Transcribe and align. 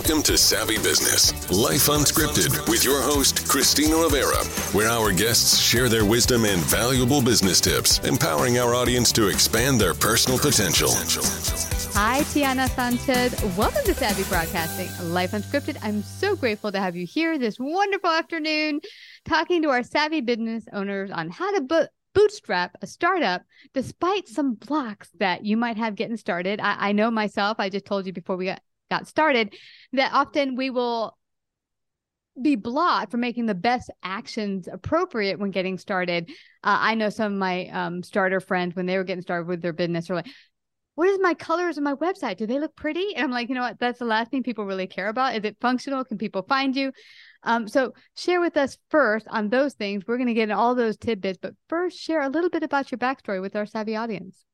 Welcome 0.00 0.22
to 0.22 0.38
Savvy 0.38 0.78
Business, 0.78 1.30
Life 1.50 1.88
Unscripted, 1.88 2.66
with 2.70 2.82
your 2.86 3.02
host, 3.02 3.46
Christina 3.46 3.96
Rivera, 3.96 4.42
where 4.72 4.88
our 4.88 5.12
guests 5.12 5.58
share 5.58 5.90
their 5.90 6.06
wisdom 6.06 6.46
and 6.46 6.62
valuable 6.62 7.20
business 7.20 7.60
tips, 7.60 7.98
empowering 7.98 8.58
our 8.58 8.74
audience 8.74 9.12
to 9.12 9.28
expand 9.28 9.78
their 9.78 9.92
personal 9.92 10.38
potential. 10.38 10.88
Hi, 11.92 12.22
Tiana 12.22 12.70
Sanchez. 12.70 13.38
Welcome 13.58 13.84
to 13.84 13.92
Savvy 13.92 14.22
Broadcasting, 14.22 15.12
Life 15.12 15.32
Unscripted. 15.32 15.76
I'm 15.82 16.02
so 16.02 16.34
grateful 16.34 16.72
to 16.72 16.80
have 16.80 16.96
you 16.96 17.04
here 17.04 17.36
this 17.36 17.60
wonderful 17.60 18.08
afternoon 18.08 18.80
talking 19.26 19.60
to 19.62 19.68
our 19.68 19.82
savvy 19.82 20.22
business 20.22 20.64
owners 20.72 21.10
on 21.10 21.28
how 21.28 21.54
to 21.54 21.60
book 21.60 21.90
bootstrap 22.14 22.74
a 22.82 22.86
startup 22.86 23.42
despite 23.74 24.28
some 24.28 24.54
blocks 24.54 25.10
that 25.20 25.44
you 25.44 25.56
might 25.56 25.76
have 25.76 25.94
getting 25.94 26.16
started. 26.16 26.58
I, 26.58 26.88
I, 26.88 26.92
know 26.92 27.10
myself, 27.10 27.60
I 27.60 27.68
just 27.68 27.84
told 27.84 28.06
you 28.06 28.12
before 28.12 28.36
we 28.36 28.46
got 28.46 28.60
got 28.90 29.08
started 29.08 29.54
that 29.92 30.12
often 30.12 30.56
we 30.56 30.70
will 30.70 31.16
be 32.40 32.56
blocked 32.56 33.10
from 33.10 33.20
making 33.20 33.46
the 33.46 33.54
best 33.54 33.90
actions 34.02 34.68
appropriate 34.70 35.38
when 35.38 35.50
getting 35.50 35.78
started. 35.78 36.28
Uh, 36.62 36.78
I 36.80 36.94
know 36.94 37.10
some 37.10 37.32
of 37.32 37.38
my 37.38 37.66
um, 37.68 38.02
starter 38.02 38.40
friends 38.40 38.74
when 38.74 38.86
they 38.86 38.96
were 38.96 39.04
getting 39.04 39.22
started 39.22 39.48
with 39.48 39.62
their 39.62 39.72
business 39.72 40.10
are 40.10 40.14
like, 40.14 40.28
what 40.94 41.08
is 41.08 41.18
my 41.20 41.34
colors 41.34 41.78
on 41.78 41.84
my 41.84 41.94
website? 41.94 42.36
Do 42.36 42.46
they 42.46 42.58
look 42.58 42.76
pretty? 42.76 43.14
And 43.14 43.24
I'm 43.24 43.30
like, 43.30 43.48
you 43.48 43.54
know 43.54 43.62
what? 43.62 43.78
That's 43.78 43.98
the 43.98 44.04
last 44.04 44.30
thing 44.30 44.42
people 44.42 44.66
really 44.66 44.86
care 44.86 45.08
about. 45.08 45.34
Is 45.34 45.44
it 45.44 45.56
functional? 45.60 46.04
Can 46.04 46.18
people 46.18 46.42
find 46.42 46.76
you? 46.76 46.92
Um, 47.42 47.68
so 47.68 47.94
share 48.16 48.40
with 48.40 48.56
us 48.56 48.76
first 48.90 49.26
on 49.30 49.48
those 49.48 49.74
things. 49.74 50.04
We're 50.06 50.18
going 50.18 50.26
to 50.26 50.34
get 50.34 50.50
all 50.50 50.74
those 50.74 50.96
tidbits, 50.98 51.38
but 51.40 51.54
first 51.68 51.98
share 51.98 52.20
a 52.20 52.28
little 52.28 52.50
bit 52.50 52.62
about 52.62 52.90
your 52.90 52.98
backstory 52.98 53.40
with 53.40 53.56
our 53.56 53.66
savvy 53.66 53.96
audience. 53.96 54.44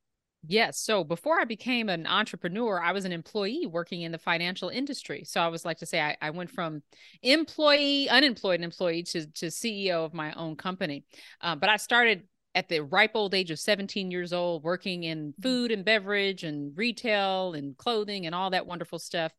Yes. 0.48 0.78
So 0.78 1.02
before 1.02 1.40
I 1.40 1.44
became 1.44 1.88
an 1.88 2.06
entrepreneur, 2.06 2.80
I 2.80 2.92
was 2.92 3.04
an 3.04 3.12
employee 3.12 3.66
working 3.66 4.02
in 4.02 4.12
the 4.12 4.18
financial 4.18 4.68
industry. 4.68 5.24
So 5.24 5.40
I 5.40 5.48
was 5.48 5.64
like 5.64 5.78
to 5.78 5.86
say, 5.86 6.00
I, 6.00 6.16
I 6.20 6.30
went 6.30 6.50
from 6.50 6.82
employee, 7.22 8.08
unemployed 8.08 8.60
employee 8.60 9.02
to, 9.04 9.26
to 9.26 9.46
CEO 9.46 10.04
of 10.04 10.14
my 10.14 10.32
own 10.34 10.56
company. 10.56 11.04
Uh, 11.40 11.56
but 11.56 11.68
I 11.68 11.76
started 11.76 12.22
at 12.54 12.68
the 12.68 12.80
ripe 12.80 13.12
old 13.14 13.34
age 13.34 13.50
of 13.50 13.58
17 13.58 14.10
years 14.10 14.32
old, 14.32 14.62
working 14.62 15.04
in 15.04 15.34
food 15.42 15.70
and 15.70 15.84
beverage 15.84 16.42
and 16.42 16.76
retail 16.76 17.52
and 17.54 17.76
clothing 17.76 18.24
and 18.24 18.34
all 18.34 18.50
that 18.50 18.66
wonderful 18.66 18.98
stuff 18.98 19.32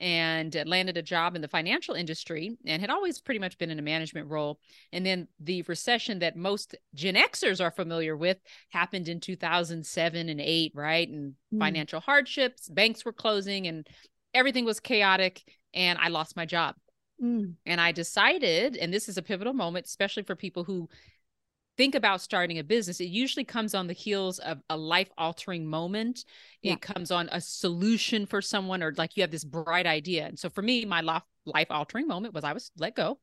and 0.00 0.56
landed 0.66 0.96
a 0.96 1.02
job 1.02 1.36
in 1.36 1.42
the 1.42 1.48
financial 1.48 1.94
industry 1.94 2.56
and 2.66 2.80
had 2.80 2.90
always 2.90 3.20
pretty 3.20 3.38
much 3.38 3.58
been 3.58 3.70
in 3.70 3.78
a 3.78 3.82
management 3.82 4.28
role. 4.28 4.58
And 4.92 5.04
then 5.04 5.28
the 5.38 5.62
recession 5.62 6.20
that 6.20 6.36
most 6.36 6.74
Gen 6.94 7.16
Xers 7.16 7.62
are 7.62 7.70
familiar 7.70 8.16
with 8.16 8.38
happened 8.70 9.08
in 9.08 9.20
2007 9.20 10.28
and 10.28 10.40
8, 10.40 10.72
right? 10.74 11.08
And 11.08 11.34
mm. 11.52 11.58
financial 11.58 12.00
hardships, 12.00 12.68
banks 12.68 13.04
were 13.04 13.12
closing, 13.12 13.66
and 13.66 13.86
everything 14.32 14.64
was 14.64 14.80
chaotic. 14.80 15.42
And 15.74 15.98
I 16.00 16.08
lost 16.08 16.34
my 16.34 16.46
job. 16.46 16.76
Mm. 17.22 17.54
And 17.66 17.80
I 17.80 17.92
decided, 17.92 18.76
and 18.76 18.92
this 18.92 19.08
is 19.08 19.18
a 19.18 19.22
pivotal 19.22 19.52
moment, 19.52 19.86
especially 19.86 20.22
for 20.22 20.34
people 20.34 20.64
who 20.64 20.88
think 21.80 21.94
about 21.94 22.20
starting 22.20 22.58
a 22.58 22.62
business, 22.62 23.00
it 23.00 23.06
usually 23.06 23.42
comes 23.42 23.74
on 23.74 23.86
the 23.86 23.94
heels 23.94 24.38
of 24.40 24.58
a 24.68 24.76
life 24.76 25.08
altering 25.16 25.64
moment. 25.64 26.26
Yeah. 26.60 26.74
It 26.74 26.82
comes 26.82 27.10
on 27.10 27.30
a 27.32 27.40
solution 27.40 28.26
for 28.26 28.42
someone, 28.42 28.82
or 28.82 28.92
like 28.98 29.16
you 29.16 29.22
have 29.22 29.30
this 29.30 29.44
bright 29.44 29.86
idea. 29.86 30.26
And 30.26 30.38
so 30.38 30.50
for 30.50 30.60
me, 30.60 30.84
my 30.84 31.00
life 31.00 31.68
altering 31.70 32.06
moment 32.06 32.34
was 32.34 32.44
I 32.44 32.52
was 32.52 32.70
let 32.76 32.94
go. 32.94 33.18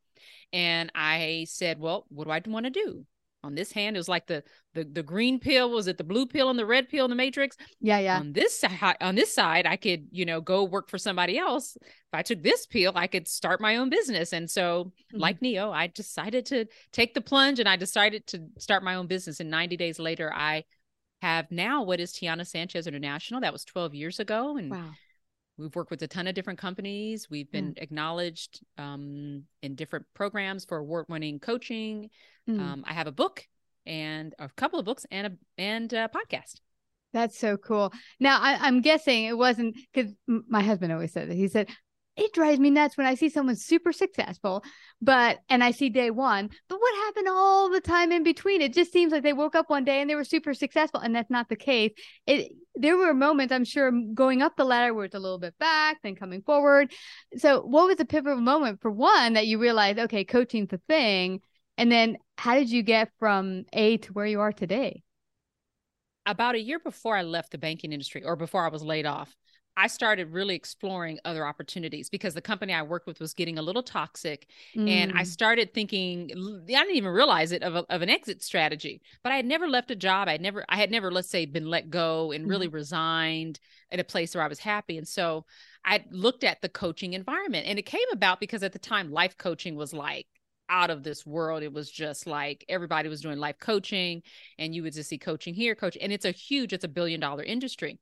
And 0.52 0.92
I 0.96 1.46
said, 1.48 1.78
well, 1.78 2.08
what 2.10 2.24
do 2.24 2.32
I 2.32 2.42
want 2.48 2.66
to 2.66 2.72
do? 2.72 3.06
On 3.44 3.56
this 3.56 3.72
hand 3.72 3.96
it 3.96 4.00
was 4.00 4.10
like 4.10 4.28
the 4.28 4.44
the 4.74 4.84
the 4.84 5.04
green 5.04 5.40
pill 5.40 5.72
was 5.72 5.88
it 5.88 5.98
the 5.98 6.04
blue 6.04 6.26
pill 6.26 6.50
and 6.50 6.58
the 6.58 6.66
red 6.66 6.90
pill 6.90 7.06
in 7.06 7.10
the 7.10 7.16
matrix? 7.16 7.56
Yeah 7.80 8.00
yeah. 8.00 8.20
On 8.20 8.34
this 8.34 8.60
side 8.60 8.98
on 9.02 9.16
this 9.16 9.34
side 9.34 9.66
i 9.66 9.76
could 9.76 10.08
you 10.12 10.26
know 10.26 10.42
go 10.42 10.64
work 10.64 10.90
for 10.90 10.98
somebody 10.98 11.38
else. 11.38 11.78
If 11.82 12.14
i 12.14 12.22
took 12.22 12.42
this 12.42 12.66
pill 12.66 12.92
i 12.96 13.08
could 13.08 13.28
start 13.28 13.62
my 13.62 13.78
own 13.78 13.90
business. 13.90 14.34
And 14.34 14.50
so 14.50 14.86
mm-hmm. 14.86 15.20
like 15.20 15.42
neo 15.42 15.72
i 15.72 15.88
decided 15.88 16.46
to 16.48 16.66
take 16.92 17.14
the 17.14 17.22
plunge 17.22 17.60
and 17.60 17.70
i 17.70 17.76
decided 17.76 18.28
to 18.28 18.44
start 18.58 18.84
my 18.84 18.96
own 18.96 19.08
business. 19.08 19.40
And 19.40 19.50
90 19.50 19.78
days 19.78 20.00
later 20.00 20.32
i 20.34 20.64
have 21.22 21.50
now 21.52 21.84
what 21.84 22.00
is 22.00 22.14
tiana 22.14 22.46
sanchez 22.46 22.88
international. 22.88 23.42
That 23.42 23.54
was 23.54 23.66
12 23.66 23.96
years 23.96 24.20
ago. 24.20 24.58
And 24.58 24.72
wow 24.72 24.92
We've 25.58 25.76
worked 25.76 25.92
with 25.92 26.02
a 26.04 26.08
ton 26.08 26.28
of 26.28 26.36
different 26.36 26.60
companies. 26.60 27.28
We've 27.30 27.52
been 27.52 27.74
mm. 27.74 27.82
acknowledged 27.82 28.62
um, 28.78 29.44
in 29.62 29.76
different 29.76 30.06
programs 30.14 30.66
for 30.66 30.78
award-winning 30.78 31.40
coaching. 31.40 32.10
Mm. 32.50 32.60
Um, 32.60 32.86
I 32.88 32.94
have 32.94 33.08
a 33.08 33.12
book 33.12 33.46
and 33.86 34.36
a 34.38 34.50
couple 34.50 34.80
of 34.80 34.86
books 34.86 35.06
and 35.10 35.28
a 35.28 35.32
and 35.58 35.92
a 35.94 36.10
podcast. 36.10 36.60
That's 37.14 37.40
so 37.40 37.58
cool. 37.58 37.92
Now 38.20 38.40
I, 38.42 38.68
am 38.68 38.82
guessing 38.82 39.26
it 39.26 39.38
wasn't 39.38 39.78
because 39.94 40.12
my 40.28 40.62
husband 40.62 40.92
always 40.92 41.14
said 41.14 41.30
that. 41.30 41.36
He 41.36 41.48
said, 41.48 41.70
it 42.18 42.34
drives 42.34 42.60
me 42.60 42.72
nuts 42.72 42.98
when 42.98 43.06
I 43.06 43.14
see 43.14 43.30
someone 43.30 43.56
super 43.56 43.94
successful, 43.94 44.64
but 45.02 45.40
and 45.50 45.64
I 45.64 45.70
see 45.72 45.90
day 45.90 46.10
one, 46.10 46.50
but 46.68 46.80
what 46.80 46.96
happened 47.06 47.28
all 47.30 47.70
the 47.70 47.80
time 47.80 48.12
in 48.12 48.24
between? 48.24 48.62
It 48.62 48.74
just 48.74 48.92
seems 48.92 49.12
like 49.12 49.22
they 49.22 49.34
woke 49.34 49.56
up 49.56 49.70
one 49.70 49.86
day 49.86 50.02
and 50.02 50.10
they 50.10 50.16
were 50.16 50.24
super 50.24 50.56
successful, 50.56 51.00
and 51.00 51.16
that's 51.16 51.30
not 51.30 51.48
the 51.48 51.56
case. 51.56 51.92
It 52.26 52.52
there 52.74 52.98
were 52.98 53.14
moments 53.14 53.54
I'm 53.54 53.66
sure 53.66 53.92
going 54.14 54.42
up 54.42 54.56
the 54.56 54.66
ladder 54.66 54.94
where 54.94 55.06
it's 55.06 55.16
a 55.16 55.20
little 55.20 55.38
bit 55.38 55.58
back, 55.60 55.98
then 56.02 56.16
coming 56.16 56.42
forward. 56.42 56.92
So, 57.38 57.62
what 57.62 57.88
was 57.88 57.98
the 57.98 58.06
pivotal 58.06 58.42
moment 58.42 58.82
for 58.82 58.90
one 58.90 59.34
that 59.34 59.46
you 59.46 59.60
realized, 59.60 60.00
okay, 60.00 60.26
coaching's 60.26 60.70
the 60.70 60.82
thing, 60.88 61.42
and 61.78 61.92
then 61.92 62.18
how 62.38 62.56
did 62.56 62.72
you 62.72 62.82
get 62.82 63.12
from 63.20 63.66
A 63.74 63.98
to 63.98 64.14
where 64.14 64.26
you 64.26 64.42
are 64.42 64.52
today? 64.52 65.04
About 66.26 66.56
a 66.56 66.60
year 66.60 66.80
before 66.80 67.16
I 67.16 67.22
left 67.22 67.52
the 67.52 67.58
banking 67.60 67.94
industry, 67.94 68.24
or 68.24 68.36
before 68.36 68.66
I 68.66 68.70
was 68.70 68.84
laid 68.84 69.06
off, 69.06 69.34
I 69.78 69.86
started 69.86 70.34
really 70.34 70.56
exploring 70.56 71.20
other 71.24 71.46
opportunities 71.46 72.10
because 72.10 72.34
the 72.34 72.42
company 72.42 72.74
I 72.74 72.82
worked 72.82 73.06
with 73.06 73.20
was 73.20 73.36
getting 73.36 73.60
a 73.60 73.62
little 73.62 73.84
toxic. 73.84 74.48
Mm. 74.76 74.90
And 74.90 75.12
I 75.12 75.22
mm. 75.22 75.28
started 75.28 75.72
thinking, 75.72 76.32
I 76.32 76.66
didn't 76.66 76.96
even 76.96 77.12
realize 77.12 77.52
it 77.52 77.62
of, 77.62 77.76
a, 77.76 77.86
of 77.94 78.02
an 78.02 78.10
exit 78.10 78.42
strategy, 78.42 79.04
but 79.22 79.32
I 79.32 79.36
had 79.36 79.46
never 79.46 79.68
left 79.68 79.92
a 79.92 79.96
job. 79.96 80.28
I 80.28 80.32
had 80.32 80.42
never, 80.42 80.66
I 80.68 80.78
had 80.78 80.90
never, 80.90 81.12
let's 81.12 81.30
say, 81.30 81.46
been 81.46 81.68
let 81.68 81.92
go 81.92 82.32
and 82.32 82.50
really 82.50 82.68
mm. 82.68 82.74
resigned 82.74 83.60
at 83.92 84.00
a 84.00 84.04
place 84.04 84.34
where 84.34 84.44
I 84.44 84.48
was 84.48 84.60
happy. 84.60 84.98
And 84.98 85.08
so 85.08 85.46
I 85.86 86.04
looked 86.10 86.44
at 86.44 86.60
the 86.62 86.70
coaching 86.70 87.14
environment 87.14 87.68
and 87.68 87.78
it 87.78 87.86
came 87.86 88.02
about 88.12 88.40
because 88.40 88.64
at 88.64 88.74
the 88.74 88.80
time, 88.80 89.12
life 89.12 89.38
coaching 89.38 89.76
was 89.76 89.94
like 89.94 90.26
out 90.70 90.90
of 90.90 91.04
this 91.04 91.24
world. 91.24 91.62
It 91.62 91.72
was 91.72 91.92
just 91.92 92.26
like 92.26 92.66
everybody 92.68 93.10
was 93.10 93.22
doing 93.22 93.38
life 93.38 93.60
coaching 93.60 94.24
and 94.58 94.74
you 94.74 94.82
would 94.82 94.94
just 94.94 95.10
see 95.10 95.20
coaching 95.20 95.54
here, 95.54 95.76
coach. 95.76 95.98
And 96.02 96.12
it's 96.12 96.26
a 96.26 96.32
huge, 96.32 96.74
it's 96.74 96.84
a 96.84 96.90
billion 96.90 97.20
dollar 97.20 97.44
industry. 97.44 98.00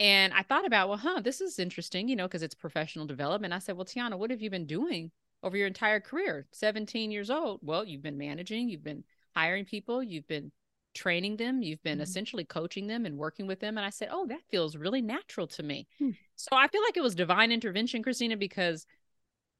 And 0.00 0.32
I 0.32 0.42
thought 0.42 0.66
about, 0.66 0.88
well, 0.88 0.98
huh, 0.98 1.20
this 1.22 1.40
is 1.40 1.58
interesting, 1.58 2.08
you 2.08 2.16
know, 2.16 2.26
because 2.26 2.42
it's 2.42 2.54
professional 2.54 3.06
development. 3.06 3.52
I 3.52 3.58
said, 3.58 3.76
well, 3.76 3.84
Tiana, 3.84 4.16
what 4.16 4.30
have 4.30 4.40
you 4.40 4.50
been 4.50 4.66
doing 4.66 5.10
over 5.42 5.56
your 5.56 5.66
entire 5.66 6.00
career? 6.00 6.46
17 6.52 7.10
years 7.10 7.30
old. 7.30 7.60
Well, 7.62 7.84
you've 7.84 8.02
been 8.02 8.18
managing, 8.18 8.68
you've 8.68 8.84
been 8.84 9.04
hiring 9.34 9.64
people, 9.64 10.02
you've 10.02 10.28
been 10.28 10.52
training 10.94 11.36
them, 11.36 11.62
you've 11.62 11.82
been 11.82 11.94
mm-hmm. 11.94 12.02
essentially 12.02 12.44
coaching 12.44 12.86
them 12.86 13.06
and 13.06 13.18
working 13.18 13.46
with 13.46 13.60
them. 13.60 13.76
And 13.76 13.84
I 13.84 13.90
said, 13.90 14.08
oh, 14.12 14.26
that 14.26 14.40
feels 14.50 14.76
really 14.76 15.02
natural 15.02 15.48
to 15.48 15.62
me. 15.62 15.88
Hmm. 15.98 16.10
So 16.36 16.50
I 16.52 16.68
feel 16.68 16.82
like 16.82 16.96
it 16.96 17.02
was 17.02 17.14
divine 17.14 17.50
intervention, 17.50 18.02
Christina, 18.02 18.36
because 18.36 18.86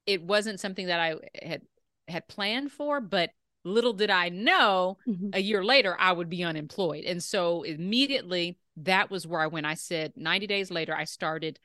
it 0.07 0.23
wasn't 0.23 0.61
something 0.61 0.87
that 0.87 1.01
I 1.01 1.17
had 1.43 1.63
had 2.07 2.27
planned 2.29 2.73
for, 2.73 3.01
but 3.01 3.31
little 3.65 3.93
did 3.93 4.11
I 4.11 4.29
know 4.29 4.99
mm-hmm. 5.07 5.31
a 5.33 5.41
year 5.41 5.65
later 5.65 5.97
I 5.99 6.13
would 6.13 6.29
be 6.29 6.45
unemployed. 6.45 7.05
And 7.05 7.23
so 7.23 7.63
immediately 7.63 8.59
that 8.79 9.11
was 9.11 9.27
where 9.27 9.41
I 9.41 9.47
went. 9.47 9.67
I 9.67 9.75
said 9.75 10.13
90 10.17 10.47
days 10.47 10.71
later, 10.71 10.95
I 10.95 11.05
started 11.05 11.59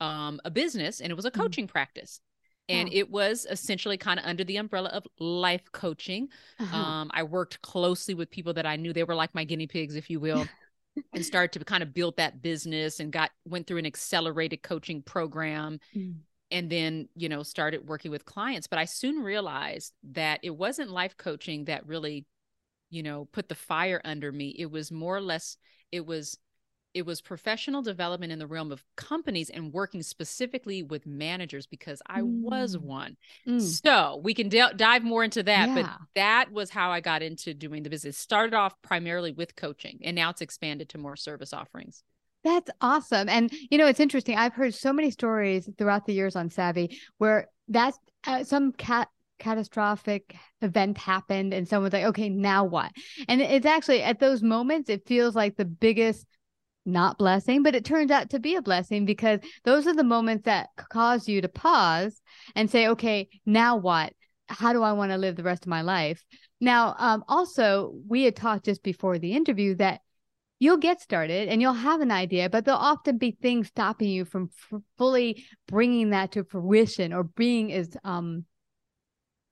um, 0.00 0.40
a 0.44 0.50
business 0.50 1.00
and 1.00 1.10
it 1.10 1.14
was 1.14 1.24
a 1.24 1.30
mm-hmm. 1.30 1.40
coaching 1.40 1.64
mm-hmm. 1.66 1.72
practice. 1.72 2.20
And 2.68 2.92
it 2.92 3.08
was 3.08 3.46
essentially 3.48 3.96
kind 3.96 4.18
of 4.18 4.26
under 4.26 4.42
the 4.42 4.56
umbrella 4.56 4.88
of 4.88 5.06
life 5.20 5.70
coaching. 5.70 6.30
Uh-huh. 6.58 6.76
Um, 6.76 7.10
I 7.14 7.22
worked 7.22 7.62
closely 7.62 8.14
with 8.14 8.28
people 8.28 8.54
that 8.54 8.66
I 8.66 8.74
knew 8.74 8.92
they 8.92 9.04
were 9.04 9.14
like 9.14 9.36
my 9.36 9.44
guinea 9.44 9.68
pigs, 9.68 9.94
if 9.94 10.10
you 10.10 10.18
will. 10.18 10.48
and 11.12 11.24
started 11.24 11.56
to 11.58 11.64
kind 11.64 11.82
of 11.82 11.94
build 11.94 12.16
that 12.16 12.42
business 12.42 13.00
and 13.00 13.12
got 13.12 13.30
went 13.44 13.66
through 13.66 13.76
an 13.76 13.86
accelerated 13.86 14.62
coaching 14.62 15.02
program 15.02 15.78
mm 15.94 16.14
and 16.50 16.70
then 16.70 17.08
you 17.14 17.28
know 17.28 17.42
started 17.42 17.88
working 17.88 18.10
with 18.10 18.24
clients 18.24 18.66
but 18.66 18.78
i 18.78 18.84
soon 18.84 19.22
realized 19.22 19.92
that 20.02 20.40
it 20.42 20.50
wasn't 20.50 20.90
life 20.90 21.16
coaching 21.16 21.64
that 21.64 21.86
really 21.86 22.24
you 22.90 23.02
know 23.02 23.26
put 23.32 23.48
the 23.48 23.54
fire 23.54 24.00
under 24.04 24.30
me 24.30 24.54
it 24.58 24.70
was 24.70 24.92
more 24.92 25.16
or 25.16 25.20
less 25.20 25.56
it 25.92 26.04
was 26.04 26.38
it 26.96 27.04
was 27.04 27.20
professional 27.20 27.82
development 27.82 28.32
in 28.32 28.38
the 28.38 28.46
realm 28.46 28.72
of 28.72 28.82
companies 28.96 29.50
and 29.50 29.70
working 29.70 30.02
specifically 30.02 30.82
with 30.82 31.06
managers 31.06 31.66
because 31.66 32.00
I 32.06 32.22
mm. 32.22 32.40
was 32.40 32.78
one. 32.78 33.18
Mm. 33.46 33.60
So 33.60 34.18
we 34.24 34.32
can 34.32 34.48
d- 34.48 34.64
dive 34.76 35.04
more 35.04 35.22
into 35.22 35.42
that. 35.42 35.68
Yeah. 35.68 35.74
But 35.74 35.90
that 36.14 36.52
was 36.52 36.70
how 36.70 36.90
I 36.90 37.00
got 37.00 37.22
into 37.22 37.52
doing 37.52 37.82
the 37.82 37.90
business. 37.90 38.16
Started 38.16 38.54
off 38.54 38.80
primarily 38.80 39.30
with 39.30 39.56
coaching, 39.56 39.98
and 40.04 40.16
now 40.16 40.30
it's 40.30 40.40
expanded 40.40 40.88
to 40.88 40.98
more 40.98 41.16
service 41.16 41.52
offerings. 41.52 42.02
That's 42.46 42.70
awesome. 42.80 43.28
And 43.28 43.50
you 43.72 43.76
know, 43.76 43.88
it's 43.88 43.98
interesting. 43.98 44.38
I've 44.38 44.52
heard 44.52 44.72
so 44.72 44.92
many 44.92 45.10
stories 45.10 45.68
throughout 45.76 46.06
the 46.06 46.12
years 46.12 46.36
on 46.36 46.48
Savvy 46.48 47.00
where 47.18 47.48
that's 47.66 47.98
uh, 48.24 48.44
some 48.44 48.70
cat 48.70 49.08
catastrophic 49.40 50.36
event 50.62 50.96
happened 50.96 51.52
and 51.52 51.66
someone's 51.66 51.92
like, 51.92 52.04
okay, 52.04 52.28
now 52.28 52.62
what? 52.64 52.92
And 53.26 53.42
it's 53.42 53.66
actually 53.66 54.00
at 54.04 54.20
those 54.20 54.44
moments, 54.44 54.88
it 54.88 55.08
feels 55.08 55.34
like 55.34 55.56
the 55.56 55.64
biggest 55.64 56.24
not 56.84 57.18
blessing, 57.18 57.64
but 57.64 57.74
it 57.74 57.84
turns 57.84 58.12
out 58.12 58.30
to 58.30 58.38
be 58.38 58.54
a 58.54 58.62
blessing 58.62 59.06
because 59.06 59.40
those 59.64 59.88
are 59.88 59.94
the 59.94 60.04
moments 60.04 60.44
that 60.44 60.68
cause 60.88 61.26
you 61.26 61.40
to 61.40 61.48
pause 61.48 62.22
and 62.54 62.70
say, 62.70 62.86
okay, 62.86 63.28
now 63.44 63.74
what? 63.74 64.12
How 64.48 64.72
do 64.72 64.84
I 64.84 64.92
want 64.92 65.10
to 65.10 65.18
live 65.18 65.34
the 65.34 65.42
rest 65.42 65.64
of 65.64 65.68
my 65.68 65.82
life? 65.82 66.24
Now, 66.60 66.94
um, 66.96 67.24
also, 67.26 67.92
we 68.08 68.22
had 68.22 68.36
talked 68.36 68.66
just 68.66 68.84
before 68.84 69.18
the 69.18 69.32
interview 69.32 69.74
that 69.74 70.02
you'll 70.58 70.76
get 70.78 71.00
started 71.00 71.48
and 71.48 71.60
you'll 71.60 71.72
have 71.72 72.00
an 72.00 72.10
idea, 72.10 72.48
but 72.48 72.64
there'll 72.64 72.80
often 72.80 73.18
be 73.18 73.30
things 73.30 73.68
stopping 73.68 74.08
you 74.08 74.24
from 74.24 74.50
f- 74.72 74.80
fully 74.96 75.44
bringing 75.68 76.10
that 76.10 76.32
to 76.32 76.44
fruition 76.44 77.12
or 77.12 77.24
being 77.24 77.72
as 77.72 77.96
um, 78.04 78.44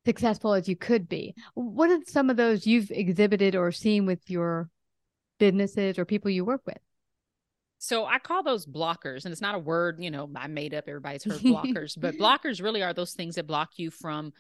successful 0.07 0.55
as 0.55 0.69
you 0.69 0.77
could 0.77 1.09
be. 1.09 1.35
What 1.55 1.91
are 1.91 2.01
some 2.07 2.31
of 2.31 2.37
those 2.37 2.67
you've 2.67 2.91
exhibited 2.91 3.55
or 3.55 3.73
seen 3.73 4.07
with 4.07 4.31
your 4.31 4.71
businesses 5.39 5.99
or 5.99 6.05
people 6.05 6.31
you 6.31 6.45
work 6.45 6.63
with? 6.67 6.79
So 7.79 8.07
I 8.07 8.19
call 8.19 8.43
those 8.43 8.65
blockers, 8.65 9.25
and 9.25 9.33
it's 9.33 9.43
not 9.43 9.55
a 9.55 9.59
word, 9.59 9.99
you 10.01 10.11
know, 10.11 10.31
I 10.35 10.47
made 10.47 10.73
up. 10.73 10.85
Everybody's 10.87 11.25
heard 11.25 11.35
blockers, 11.41 12.01
but 12.01 12.17
blockers 12.17 12.63
really 12.63 12.83
are 12.83 12.95
those 12.95 13.13
things 13.13 13.35
that 13.35 13.47
block 13.47 13.73
you 13.77 13.91
from 13.91 14.33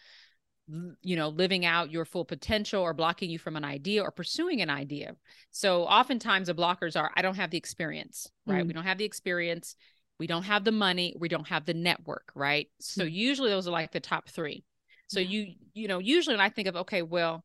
you 1.02 1.16
know 1.16 1.28
living 1.28 1.66
out 1.66 1.90
your 1.90 2.04
full 2.04 2.24
potential 2.24 2.80
or 2.80 2.94
blocking 2.94 3.28
you 3.28 3.38
from 3.38 3.56
an 3.56 3.64
idea 3.64 4.02
or 4.02 4.10
pursuing 4.10 4.62
an 4.62 4.70
idea 4.70 5.14
so 5.50 5.84
oftentimes 5.84 6.46
the 6.46 6.54
blockers 6.54 6.98
are 6.98 7.10
i 7.16 7.22
don't 7.22 7.36
have 7.36 7.50
the 7.50 7.58
experience 7.58 8.30
right 8.46 8.64
mm. 8.64 8.68
we 8.68 8.72
don't 8.72 8.84
have 8.84 8.96
the 8.96 9.04
experience 9.04 9.76
we 10.18 10.26
don't 10.26 10.44
have 10.44 10.64
the 10.64 10.72
money 10.72 11.14
we 11.18 11.28
don't 11.28 11.48
have 11.48 11.66
the 11.66 11.74
network 11.74 12.32
right 12.34 12.68
so 12.80 13.04
mm. 13.04 13.12
usually 13.12 13.50
those 13.50 13.68
are 13.68 13.72
like 13.72 13.92
the 13.92 14.00
top 14.00 14.28
three 14.28 14.64
so 15.06 15.20
yeah. 15.20 15.28
you 15.28 15.54
you 15.74 15.86
know 15.86 15.98
usually 15.98 16.34
when 16.34 16.44
i 16.44 16.48
think 16.48 16.66
of 16.66 16.76
okay 16.76 17.02
well 17.02 17.44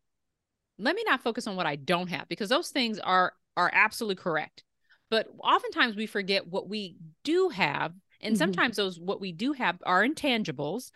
let 0.77 0.95
me 0.95 1.03
not 1.05 1.21
focus 1.21 1.45
on 1.45 1.57
what 1.57 1.65
i 1.65 1.75
don't 1.75 2.07
have 2.07 2.27
because 2.29 2.47
those 2.47 2.69
things 2.69 2.99
are 2.99 3.33
are 3.57 3.69
absolutely 3.73 4.15
correct 4.15 4.63
but 5.09 5.27
oftentimes 5.43 5.97
we 5.97 6.05
forget 6.05 6.47
what 6.47 6.69
we 6.69 6.95
do 7.25 7.49
have 7.49 7.91
and 8.21 8.33
mm-hmm. 8.33 8.39
sometimes 8.39 8.77
those 8.77 8.97
what 8.97 9.19
we 9.19 9.33
do 9.33 9.51
have 9.51 9.77
are 9.85 10.05
intangibles 10.05 10.91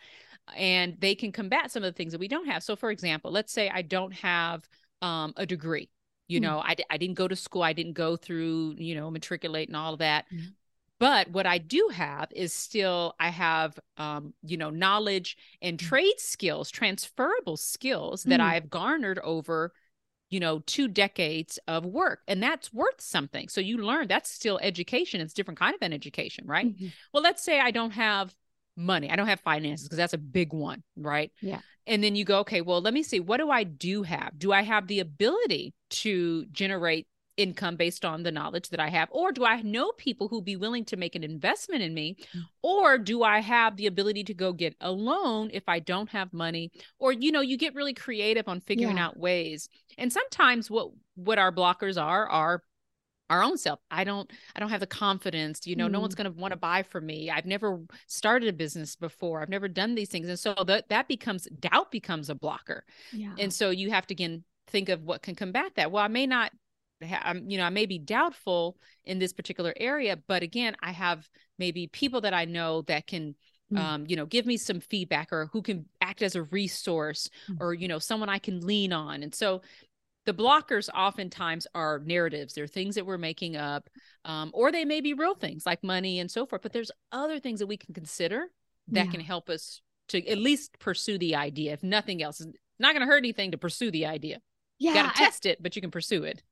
and 0.56 0.96
they 1.00 1.14
can 1.14 1.32
combat 1.32 1.70
some 1.70 1.82
of 1.82 1.92
the 1.92 1.96
things 1.96 2.12
that 2.12 2.20
we 2.20 2.28
don't 2.28 2.46
have. 2.46 2.62
So, 2.62 2.76
for 2.76 2.90
example, 2.90 3.30
let's 3.30 3.52
say 3.52 3.68
I 3.68 3.82
don't 3.82 4.12
have 4.12 4.68
um, 5.02 5.32
a 5.36 5.46
degree. 5.46 5.90
You 6.28 6.40
mm-hmm. 6.40 6.50
know, 6.50 6.58
I, 6.58 6.76
I 6.90 6.96
didn't 6.96 7.16
go 7.16 7.28
to 7.28 7.36
school. 7.36 7.62
I 7.62 7.72
didn't 7.72 7.92
go 7.92 8.16
through, 8.16 8.76
you 8.78 8.94
know, 8.94 9.10
matriculate 9.10 9.68
and 9.68 9.76
all 9.76 9.92
of 9.92 9.98
that. 10.00 10.26
Mm-hmm. 10.32 10.46
But 11.00 11.30
what 11.30 11.46
I 11.46 11.58
do 11.58 11.90
have 11.92 12.28
is 12.34 12.52
still, 12.52 13.14
I 13.18 13.28
have, 13.28 13.78
um, 13.96 14.32
you 14.42 14.56
know, 14.56 14.70
knowledge 14.70 15.36
and 15.60 15.76
mm. 15.76 15.86
trade 15.86 16.18
skills, 16.18 16.70
transferable 16.70 17.56
skills 17.56 18.22
that 18.24 18.40
mm-hmm. 18.40 18.48
I've 18.48 18.70
garnered 18.70 19.18
over, 19.18 19.72
you 20.30 20.40
know, 20.40 20.60
two 20.60 20.86
decades 20.86 21.58
of 21.66 21.84
work. 21.84 22.20
And 22.28 22.42
that's 22.42 22.72
worth 22.72 23.00
something. 23.00 23.48
So 23.48 23.60
you 23.60 23.78
learn 23.78 24.06
that's 24.06 24.30
still 24.30 24.58
education. 24.62 25.20
It's 25.20 25.34
different 25.34 25.58
kind 25.58 25.74
of 25.74 25.82
an 25.82 25.92
education, 25.92 26.46
right? 26.46 26.66
Mm-hmm. 26.66 26.86
Well, 27.12 27.22
let's 27.22 27.44
say 27.44 27.58
I 27.60 27.72
don't 27.72 27.90
have 27.90 28.34
money. 28.76 29.10
I 29.10 29.16
don't 29.16 29.26
have 29.26 29.40
finances 29.40 29.86
because 29.86 29.98
that's 29.98 30.12
a 30.12 30.18
big 30.18 30.52
one, 30.52 30.82
right? 30.96 31.32
Yeah. 31.40 31.60
And 31.86 32.02
then 32.02 32.16
you 32.16 32.24
go, 32.24 32.40
okay, 32.40 32.60
well, 32.60 32.80
let 32.80 32.94
me 32.94 33.02
see. 33.02 33.20
What 33.20 33.38
do 33.38 33.50
I 33.50 33.64
do 33.64 34.02
have? 34.02 34.38
Do 34.38 34.52
I 34.52 34.62
have 34.62 34.86
the 34.86 35.00
ability 35.00 35.74
to 35.90 36.46
generate 36.46 37.06
income 37.36 37.76
based 37.76 38.04
on 38.04 38.22
the 38.22 38.32
knowledge 38.32 38.68
that 38.70 38.80
I 38.80 38.88
have? 38.88 39.08
Or 39.10 39.32
do 39.32 39.44
I 39.44 39.60
know 39.62 39.92
people 39.92 40.28
who 40.28 40.40
be 40.40 40.56
willing 40.56 40.84
to 40.86 40.96
make 40.96 41.14
an 41.14 41.24
investment 41.24 41.82
in 41.82 41.92
me? 41.92 42.16
Mm. 42.34 42.42
Or 42.62 42.98
do 42.98 43.22
I 43.22 43.40
have 43.40 43.76
the 43.76 43.86
ability 43.86 44.24
to 44.24 44.34
go 44.34 44.52
get 44.52 44.76
a 44.80 44.90
loan 44.90 45.50
if 45.52 45.64
I 45.68 45.78
don't 45.80 46.08
have 46.10 46.32
money? 46.32 46.70
Or, 46.98 47.12
you 47.12 47.32
know, 47.32 47.40
you 47.40 47.56
get 47.56 47.74
really 47.74 47.94
creative 47.94 48.48
on 48.48 48.60
figuring 48.60 48.96
yeah. 48.96 49.06
out 49.06 49.18
ways. 49.18 49.68
And 49.98 50.12
sometimes 50.12 50.70
what 50.70 50.90
what 51.16 51.38
our 51.38 51.52
blockers 51.52 52.00
are 52.00 52.28
are 52.28 52.62
our 53.30 53.42
own 53.42 53.56
self 53.56 53.80
i 53.90 54.04
don't 54.04 54.30
i 54.54 54.60
don't 54.60 54.70
have 54.70 54.80
the 54.80 54.86
confidence 54.86 55.66
you 55.66 55.76
know 55.76 55.88
mm. 55.88 55.92
no 55.92 56.00
one's 56.00 56.14
mm. 56.14 56.18
going 56.18 56.32
to 56.32 56.40
want 56.40 56.52
to 56.52 56.58
buy 56.58 56.82
from 56.82 57.06
me 57.06 57.30
i've 57.30 57.46
never 57.46 57.80
started 58.06 58.48
a 58.48 58.52
business 58.52 58.96
before 58.96 59.40
i've 59.40 59.48
never 59.48 59.68
done 59.68 59.94
these 59.94 60.08
things 60.08 60.28
and 60.28 60.38
so 60.38 60.54
that 60.66 60.88
that 60.88 61.08
becomes 61.08 61.46
doubt 61.60 61.90
becomes 61.90 62.28
a 62.28 62.34
blocker 62.34 62.84
yeah. 63.12 63.32
and 63.38 63.52
so 63.52 63.70
you 63.70 63.90
have 63.90 64.06
to 64.06 64.14
again 64.14 64.44
think 64.68 64.88
of 64.88 65.02
what 65.02 65.22
can 65.22 65.34
combat 65.34 65.72
that 65.76 65.90
well 65.90 66.04
i 66.04 66.08
may 66.08 66.26
not 66.26 66.52
have, 67.02 67.40
you 67.46 67.58
know 67.58 67.64
i 67.64 67.70
may 67.70 67.86
be 67.86 67.98
doubtful 67.98 68.76
in 69.04 69.18
this 69.18 69.32
particular 69.32 69.74
area 69.76 70.16
but 70.26 70.42
again 70.42 70.74
i 70.82 70.92
have 70.92 71.28
maybe 71.58 71.86
people 71.86 72.20
that 72.20 72.34
i 72.34 72.44
know 72.44 72.82
that 72.82 73.06
can 73.06 73.34
mm. 73.72 73.78
um, 73.78 74.04
you 74.06 74.16
know 74.16 74.26
give 74.26 74.46
me 74.46 74.56
some 74.56 74.80
feedback 74.80 75.32
or 75.32 75.48
who 75.52 75.62
can 75.62 75.86
act 76.00 76.22
as 76.22 76.34
a 76.34 76.42
resource 76.44 77.28
mm. 77.50 77.56
or 77.60 77.74
you 77.74 77.88
know 77.88 77.98
someone 77.98 78.28
i 78.28 78.38
can 78.38 78.60
lean 78.60 78.92
on 78.92 79.22
and 79.22 79.34
so 79.34 79.60
the 80.26 80.34
blockers 80.34 80.88
oftentimes 80.94 81.66
are 81.74 82.00
narratives. 82.04 82.54
They're 82.54 82.66
things 82.66 82.94
that 82.94 83.06
we're 83.06 83.18
making 83.18 83.56
up 83.56 83.88
um, 84.24 84.50
or 84.54 84.72
they 84.72 84.84
may 84.84 85.00
be 85.00 85.14
real 85.14 85.34
things 85.34 85.66
like 85.66 85.82
money 85.82 86.18
and 86.18 86.30
so 86.30 86.46
forth 86.46 86.62
but 86.62 86.72
there's 86.72 86.90
other 87.12 87.38
things 87.38 87.60
that 87.60 87.66
we 87.66 87.76
can 87.76 87.94
consider 87.94 88.46
that 88.88 89.06
yeah. 89.06 89.10
can 89.10 89.20
help 89.20 89.48
us 89.48 89.80
to 90.08 90.26
at 90.26 90.38
least 90.38 90.78
pursue 90.78 91.18
the 91.18 91.34
idea. 91.36 91.72
If 91.72 91.82
nothing 91.82 92.22
else 92.22 92.40
it's 92.40 92.56
not 92.78 92.94
going 92.94 93.06
to 93.06 93.06
hurt 93.06 93.18
anything 93.18 93.52
to 93.52 93.58
pursue 93.58 93.90
the 93.90 94.06
idea. 94.06 94.40
Yeah 94.78 94.90
you 94.90 94.94
got 94.96 95.14
to 95.14 95.18
test 95.18 95.46
I, 95.46 95.50
it 95.50 95.62
but 95.62 95.76
you 95.76 95.82
can 95.82 95.90
pursue 95.90 96.24
it 96.24 96.42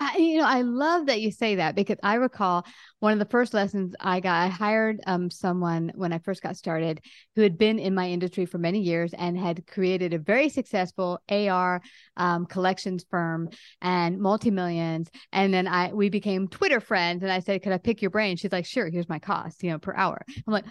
I, 0.00 0.16
you 0.16 0.38
know, 0.38 0.46
I 0.46 0.62
love 0.62 1.06
that 1.06 1.20
you 1.20 1.32
say 1.32 1.56
that 1.56 1.74
because 1.74 1.96
I 2.02 2.14
recall 2.14 2.64
one 3.00 3.12
of 3.12 3.18
the 3.18 3.24
first 3.24 3.52
lessons 3.52 3.94
I 3.98 4.20
got. 4.20 4.44
I 4.44 4.48
hired 4.48 5.00
um, 5.06 5.30
someone 5.30 5.90
when 5.94 6.12
I 6.12 6.18
first 6.18 6.42
got 6.42 6.56
started 6.56 7.00
who 7.34 7.42
had 7.42 7.58
been 7.58 7.78
in 7.78 7.94
my 7.94 8.08
industry 8.08 8.46
for 8.46 8.58
many 8.58 8.80
years 8.80 9.12
and 9.14 9.36
had 9.36 9.66
created 9.66 10.14
a 10.14 10.18
very 10.18 10.48
successful 10.48 11.20
AR 11.28 11.80
um, 12.16 12.46
collections 12.46 13.04
firm 13.10 13.48
and 13.82 14.18
multi 14.20 14.50
millions. 14.50 15.10
And 15.32 15.52
then 15.52 15.66
I 15.66 15.92
we 15.92 16.10
became 16.10 16.48
Twitter 16.48 16.80
friends, 16.80 17.22
and 17.22 17.32
I 17.32 17.40
said, 17.40 17.62
"Could 17.62 17.72
I 17.72 17.78
pick 17.78 18.00
your 18.00 18.10
brain?" 18.10 18.36
She's 18.36 18.52
like, 18.52 18.66
"Sure. 18.66 18.88
Here's 18.88 19.08
my 19.08 19.18
cost, 19.18 19.62
you 19.62 19.70
know, 19.70 19.78
per 19.78 19.94
hour." 19.94 20.24
I'm 20.28 20.52
like, 20.52 20.64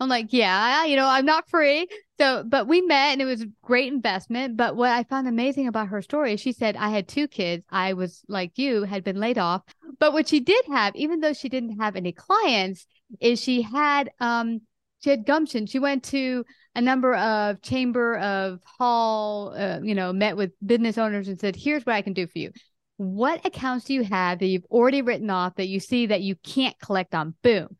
I'm 0.00 0.08
like, 0.08 0.32
yeah, 0.32 0.84
you 0.84 0.96
know, 0.96 1.06
I'm 1.06 1.26
not 1.26 1.48
free. 1.48 1.86
So, 2.18 2.44
but 2.46 2.66
we 2.66 2.80
met 2.80 3.12
and 3.12 3.22
it 3.22 3.26
was 3.26 3.44
great 3.62 3.92
investment. 3.92 4.56
But 4.56 4.76
what 4.76 4.90
I 4.90 5.04
found 5.04 5.28
amazing 5.28 5.68
about 5.68 5.88
her 5.88 6.02
story, 6.02 6.34
is 6.34 6.40
she 6.40 6.52
said, 6.52 6.76
I 6.76 6.88
had 6.90 7.08
two 7.08 7.28
kids. 7.28 7.64
I 7.70 7.92
was 7.92 8.22
like 8.28 8.56
you, 8.56 8.82
had 8.84 9.04
been 9.04 9.20
laid 9.20 9.38
off. 9.38 9.62
But 9.98 10.12
what 10.12 10.28
she 10.28 10.40
did 10.40 10.64
have, 10.66 10.94
even 10.96 11.20
though 11.20 11.32
she 11.32 11.48
didn't 11.48 11.78
have 11.80 11.96
any 11.96 12.12
clients, 12.12 12.86
is 13.20 13.40
she 13.40 13.62
had, 13.62 14.10
um, 14.20 14.60
she 15.02 15.10
had 15.10 15.26
gumption. 15.26 15.66
She 15.66 15.78
went 15.78 16.04
to 16.04 16.44
a 16.74 16.80
number 16.80 17.14
of 17.14 17.62
chamber 17.62 18.18
of 18.18 18.60
hall, 18.64 19.54
uh, 19.56 19.80
you 19.82 19.94
know, 19.94 20.12
met 20.12 20.36
with 20.36 20.52
business 20.64 20.98
owners 20.98 21.28
and 21.28 21.38
said, 21.38 21.56
"Here's 21.56 21.86
what 21.86 21.94
I 21.94 22.02
can 22.02 22.12
do 22.12 22.26
for 22.26 22.38
you." 22.38 22.50
What 22.98 23.44
accounts 23.46 23.84
do 23.84 23.94
you 23.94 24.04
have 24.04 24.38
that 24.38 24.46
you've 24.46 24.64
already 24.70 25.02
written 25.02 25.30
off 25.30 25.56
that 25.56 25.68
you 25.68 25.80
see 25.80 26.06
that 26.06 26.22
you 26.22 26.34
can't 26.36 26.78
collect 26.80 27.14
on? 27.14 27.34
Boom. 27.42 27.76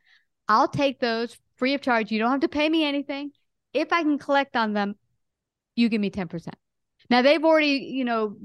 I'll 0.49 0.69
take 0.69 1.01
those 1.01 1.37
free 1.57 1.75
of 1.75 1.81
charge. 1.81 2.11
You 2.11 2.19
don't 2.19 2.31
have 2.31 2.41
to 2.41 2.49
pay 2.49 2.69
me 2.69 2.85
anything. 2.85 3.31
If 3.73 3.93
I 3.93 4.03
can 4.03 4.19
collect 4.19 4.57
on 4.57 4.73
them, 4.73 4.97
you 5.75 5.89
give 5.89 6.01
me 6.01 6.11
10%. 6.11 6.49
Now 7.09 7.23
they've 7.23 7.45
already, 7.45 7.91
you 7.93 8.05
know, 8.05 8.37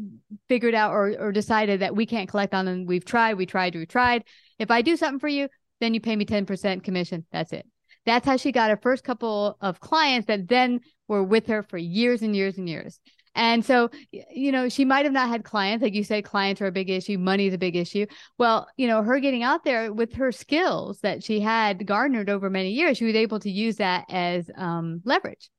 figured 0.48 0.76
out 0.76 0.92
or, 0.92 1.16
or 1.20 1.32
decided 1.32 1.82
that 1.82 1.96
we 1.96 2.06
can't 2.06 2.30
collect 2.30 2.54
on 2.54 2.66
them. 2.66 2.86
We've 2.86 3.06
tried, 3.06 3.36
we 3.36 3.46
tried, 3.46 3.76
we 3.76 3.86
tried. 3.86 4.24
If 4.60 4.70
I 4.70 4.82
do 4.82 4.96
something 4.96 5.20
for 5.20 5.28
you, 5.28 5.48
then 5.80 5.94
you 5.94 6.02
pay 6.02 6.16
me 6.16 6.26
10% 6.26 6.84
commission. 6.84 7.26
That's 7.32 7.54
it. 7.54 7.66
That's 8.06 8.26
how 8.26 8.38
she 8.38 8.52
got 8.52 8.70
her 8.70 8.78
first 8.78 9.04
couple 9.04 9.58
of 9.62 9.80
clients 9.80 10.28
that 10.28 10.48
then 10.48 10.82
were 11.08 11.24
with 11.24 11.48
her 11.48 11.64
for 11.64 11.78
years 11.78 12.22
and 12.22 12.36
years 12.36 12.58
and 12.58 12.68
years. 12.68 13.00
And 13.34 13.64
so, 13.64 13.90
you 14.12 14.52
know, 14.52 14.68
she 14.68 14.84
might 14.84 15.06
have 15.06 15.14
not 15.14 15.30
had 15.30 15.44
clients. 15.44 15.82
Like 15.82 15.94
you 15.94 16.04
said, 16.04 16.26
clients 16.26 16.62
are 16.62 16.68
a 16.68 16.72
big 16.72 16.90
issue, 16.90 17.18
money 17.18 17.48
is 17.48 17.54
a 17.54 17.58
big 17.58 17.76
issue. 17.76 18.06
Well, 18.38 18.68
you 18.76 18.88
know, 18.88 19.02
her 19.04 19.20
getting 19.20 19.44
out 19.44 19.64
there 19.64 19.94
with 19.94 20.14
her 20.16 20.32
skills 20.32 21.00
that 21.02 21.24
she 21.24 21.40
had 21.40 21.86
garnered 21.86 22.30
over 22.30 22.50
many 22.50 22.72
years, 22.72 22.98
she 22.98 23.06
was 23.06 23.16
able 23.16 23.40
to 23.40 23.50
use 23.50 23.78
that 23.78 24.06
as 24.10 24.52
um, 24.56 25.02
leverage. 25.06 25.50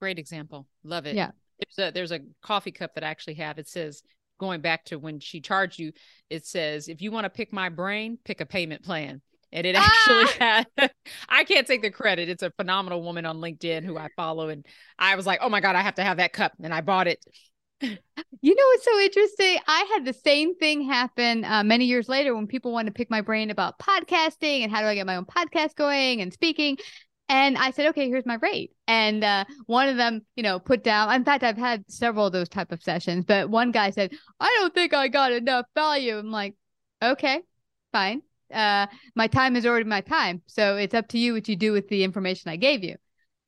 Great 0.00 0.18
example. 0.18 0.66
Love 0.82 1.06
it. 1.06 1.14
Yeah. 1.14 1.30
There's 1.58 1.88
a, 1.88 1.92
there's 1.92 2.12
a 2.12 2.20
coffee 2.42 2.72
cup 2.72 2.94
that 2.94 3.04
I 3.04 3.08
actually 3.08 3.34
have. 3.34 3.58
It 3.58 3.68
says, 3.68 4.02
going 4.38 4.60
back 4.60 4.84
to 4.86 4.98
when 4.98 5.20
she 5.20 5.40
charged 5.40 5.78
you, 5.78 5.92
it 6.28 6.44
says, 6.44 6.88
if 6.88 7.00
you 7.00 7.10
want 7.10 7.24
to 7.24 7.30
pick 7.30 7.52
my 7.52 7.68
brain, 7.68 8.18
pick 8.24 8.40
a 8.40 8.46
payment 8.46 8.82
plan 8.82 9.22
and 9.56 9.66
it 9.66 9.74
actually 9.74 10.24
ah! 10.40 10.64
had 10.78 10.90
i 11.28 11.42
can't 11.42 11.66
take 11.66 11.82
the 11.82 11.90
credit 11.90 12.28
it's 12.28 12.42
a 12.42 12.50
phenomenal 12.52 13.02
woman 13.02 13.24
on 13.24 13.38
linkedin 13.38 13.84
who 13.84 13.96
i 13.96 14.08
follow 14.14 14.48
and 14.50 14.64
i 14.98 15.16
was 15.16 15.26
like 15.26 15.40
oh 15.42 15.48
my 15.48 15.60
god 15.60 15.74
i 15.74 15.80
have 15.80 15.94
to 15.94 16.04
have 16.04 16.18
that 16.18 16.32
cup 16.32 16.52
and 16.62 16.72
i 16.72 16.80
bought 16.80 17.08
it 17.08 17.24
you 17.80 18.54
know 18.54 18.64
what's 18.66 18.84
so 18.84 18.98
interesting 19.00 19.58
i 19.66 19.86
had 19.94 20.04
the 20.04 20.12
same 20.12 20.54
thing 20.56 20.82
happen 20.82 21.44
uh, 21.44 21.64
many 21.64 21.86
years 21.86 22.08
later 22.08 22.34
when 22.34 22.46
people 22.46 22.70
wanted 22.70 22.90
to 22.90 22.94
pick 22.94 23.10
my 23.10 23.20
brain 23.20 23.50
about 23.50 23.78
podcasting 23.78 24.60
and 24.60 24.70
how 24.70 24.80
do 24.80 24.86
i 24.86 24.94
get 24.94 25.06
my 25.06 25.16
own 25.16 25.26
podcast 25.26 25.74
going 25.74 26.20
and 26.20 26.32
speaking 26.32 26.76
and 27.28 27.58
I 27.58 27.72
said, 27.72 27.88
okay, 27.88 28.08
here's 28.08 28.24
my 28.24 28.38
rate. 28.40 28.70
And 28.86 29.24
uh, 29.24 29.46
one 29.66 29.88
of 29.88 29.96
them, 29.96 30.24
you 30.36 30.44
know, 30.44 30.60
put 30.60 30.84
down. 30.84 31.12
In 31.12 31.24
fact, 31.24 31.42
I've 31.42 31.56
had 31.56 31.82
several 31.90 32.26
of 32.26 32.32
those 32.32 32.48
type 32.48 32.70
of 32.70 32.80
sessions. 32.80 33.24
But 33.24 33.50
one 33.50 33.72
guy 33.72 33.90
said, 33.90 34.12
I 34.38 34.56
don't 34.60 34.72
think 34.72 34.94
I 34.94 35.08
got 35.08 35.32
enough 35.32 35.66
value. 35.74 36.16
I'm 36.16 36.30
like, 36.30 36.54
okay, 37.02 37.40
fine 37.92 38.22
uh, 38.52 38.86
my 39.14 39.26
time 39.26 39.56
is 39.56 39.66
already 39.66 39.84
my 39.84 40.00
time. 40.00 40.42
So 40.46 40.76
it's 40.76 40.94
up 40.94 41.08
to 41.08 41.18
you 41.18 41.34
what 41.34 41.48
you 41.48 41.56
do 41.56 41.72
with 41.72 41.88
the 41.88 42.04
information 42.04 42.50
I 42.50 42.56
gave 42.56 42.84
you. 42.84 42.96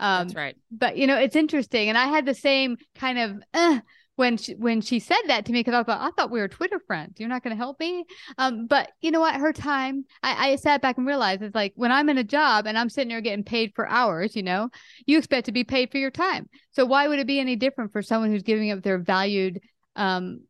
Um, 0.01 0.29
That's 0.29 0.37
right. 0.37 0.57
But 0.71 0.97
you 0.97 1.07
know, 1.07 1.17
it's 1.17 1.37
interesting, 1.37 1.89
and 1.89 1.99
I 1.99 2.07
had 2.07 2.27
the 2.27 2.35
same 2.35 2.77
kind 2.95 3.19
of 3.19 3.43
uh, 3.55 3.81
when 4.17 4.37
she 4.37 4.55
when 4.55 4.81
she 4.81 4.99
said 4.99 5.23
that 5.27 5.45
to 5.47 5.53
me 5.53 5.61
because 5.61 5.75
I 5.75 5.83
thought 5.83 6.01
I 6.01 6.11
thought 6.11 6.31
we 6.31 6.41
were 6.41 6.49
Twitter 6.49 6.81
friends. 6.87 7.19
You're 7.19 7.29
not 7.29 7.43
going 7.43 7.55
to 7.55 7.59
help 7.59 7.79
me. 7.81 8.05
Um, 8.37 8.67
but 8.67 8.91
you 9.01 9.11
know 9.11 9.21
what? 9.21 9.37
Her 9.37 9.53
time. 9.53 10.05
I, 10.23 10.51
I 10.51 10.57
sat 10.57 10.83
back 10.83 10.99
and 10.99 11.07
realized 11.07 11.43
it's 11.43 11.55
like 11.55 11.73
when 11.77 11.93
I'm 11.93 12.09
in 12.09 12.19
a 12.19 12.25
job 12.25 12.67
and 12.67 12.79
I'm 12.79 12.91
sitting 12.91 13.09
there 13.09 13.21
getting 13.21 13.45
paid 13.45 13.73
for 13.75 13.89
hours. 13.89 14.35
You 14.35 14.43
know, 14.43 14.71
you 15.07 15.19
expect 15.19 15.47
to 15.47 15.53
be 15.53 15.65
paid 15.65 15.91
for 15.91 15.99
your 15.99 16.11
time. 16.11 16.49
So 16.73 16.85
why 16.85 17.09
would 17.09 17.21
it 17.21 17.27
be 17.27 17.41
any 17.41 17.57
different 17.57 17.93
for 17.93 18.03
someone 18.03 18.31
who's 18.31 18.43
giving 18.43 18.71
up 18.71 18.83
their 18.83 18.99
valued 18.99 19.61
um, 19.95 20.41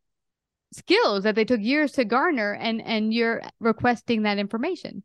skills 0.73 1.25
that 1.25 1.35
they 1.35 1.45
took 1.45 1.61
years 1.61 1.93
to 1.93 2.05
garner 2.05 2.53
and 2.55 2.83
and 2.83 3.13
you're 3.13 3.43
requesting 3.61 4.23
that 4.23 4.39
information. 4.39 5.03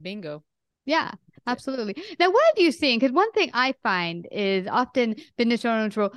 Bingo. 0.00 0.44
Yeah 0.84 1.12
absolutely. 1.48 1.96
Now 2.20 2.30
what 2.30 2.44
have 2.54 2.62
you 2.62 2.70
seen 2.70 2.98
because 2.98 3.12
one 3.12 3.32
thing 3.32 3.50
i 3.54 3.74
find 3.82 4.28
is 4.30 4.68
often 4.68 5.16
business 5.36 5.64
owners 5.64 5.96
will 5.96 6.12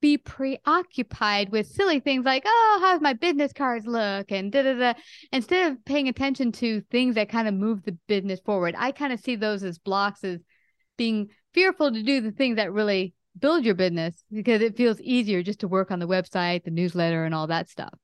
be 0.00 0.18
preoccupied 0.18 1.50
with 1.50 1.66
silly 1.66 1.98
things 1.98 2.24
like 2.24 2.44
oh 2.46 2.78
how's 2.80 3.00
my 3.00 3.14
business 3.14 3.52
cards 3.52 3.86
look? 3.86 4.30
and 4.30 4.52
da 4.52 4.62
da 4.62 4.74
da. 4.74 4.94
Instead 5.32 5.72
of 5.72 5.84
paying 5.84 6.08
attention 6.08 6.52
to 6.52 6.82
things 6.90 7.14
that 7.14 7.28
kind 7.28 7.48
of 7.48 7.54
move 7.54 7.82
the 7.84 7.96
business 8.06 8.40
forward 8.40 8.74
i 8.78 8.92
kind 8.92 9.12
of 9.12 9.20
see 9.20 9.36
those 9.36 9.62
as 9.64 9.78
blocks 9.78 10.22
as 10.24 10.40
being 10.96 11.28
fearful 11.52 11.90
to 11.92 12.02
do 12.02 12.20
the 12.20 12.32
things 12.32 12.56
that 12.56 12.72
really 12.72 13.14
build 13.38 13.64
your 13.64 13.74
business 13.74 14.22
because 14.32 14.60
it 14.60 14.76
feels 14.76 15.00
easier 15.00 15.42
just 15.42 15.60
to 15.60 15.68
work 15.68 15.90
on 15.90 15.98
the 15.98 16.08
website 16.08 16.64
the 16.64 16.70
newsletter 16.70 17.24
and 17.24 17.34
all 17.34 17.48
that 17.48 17.68
stuff 17.68 17.94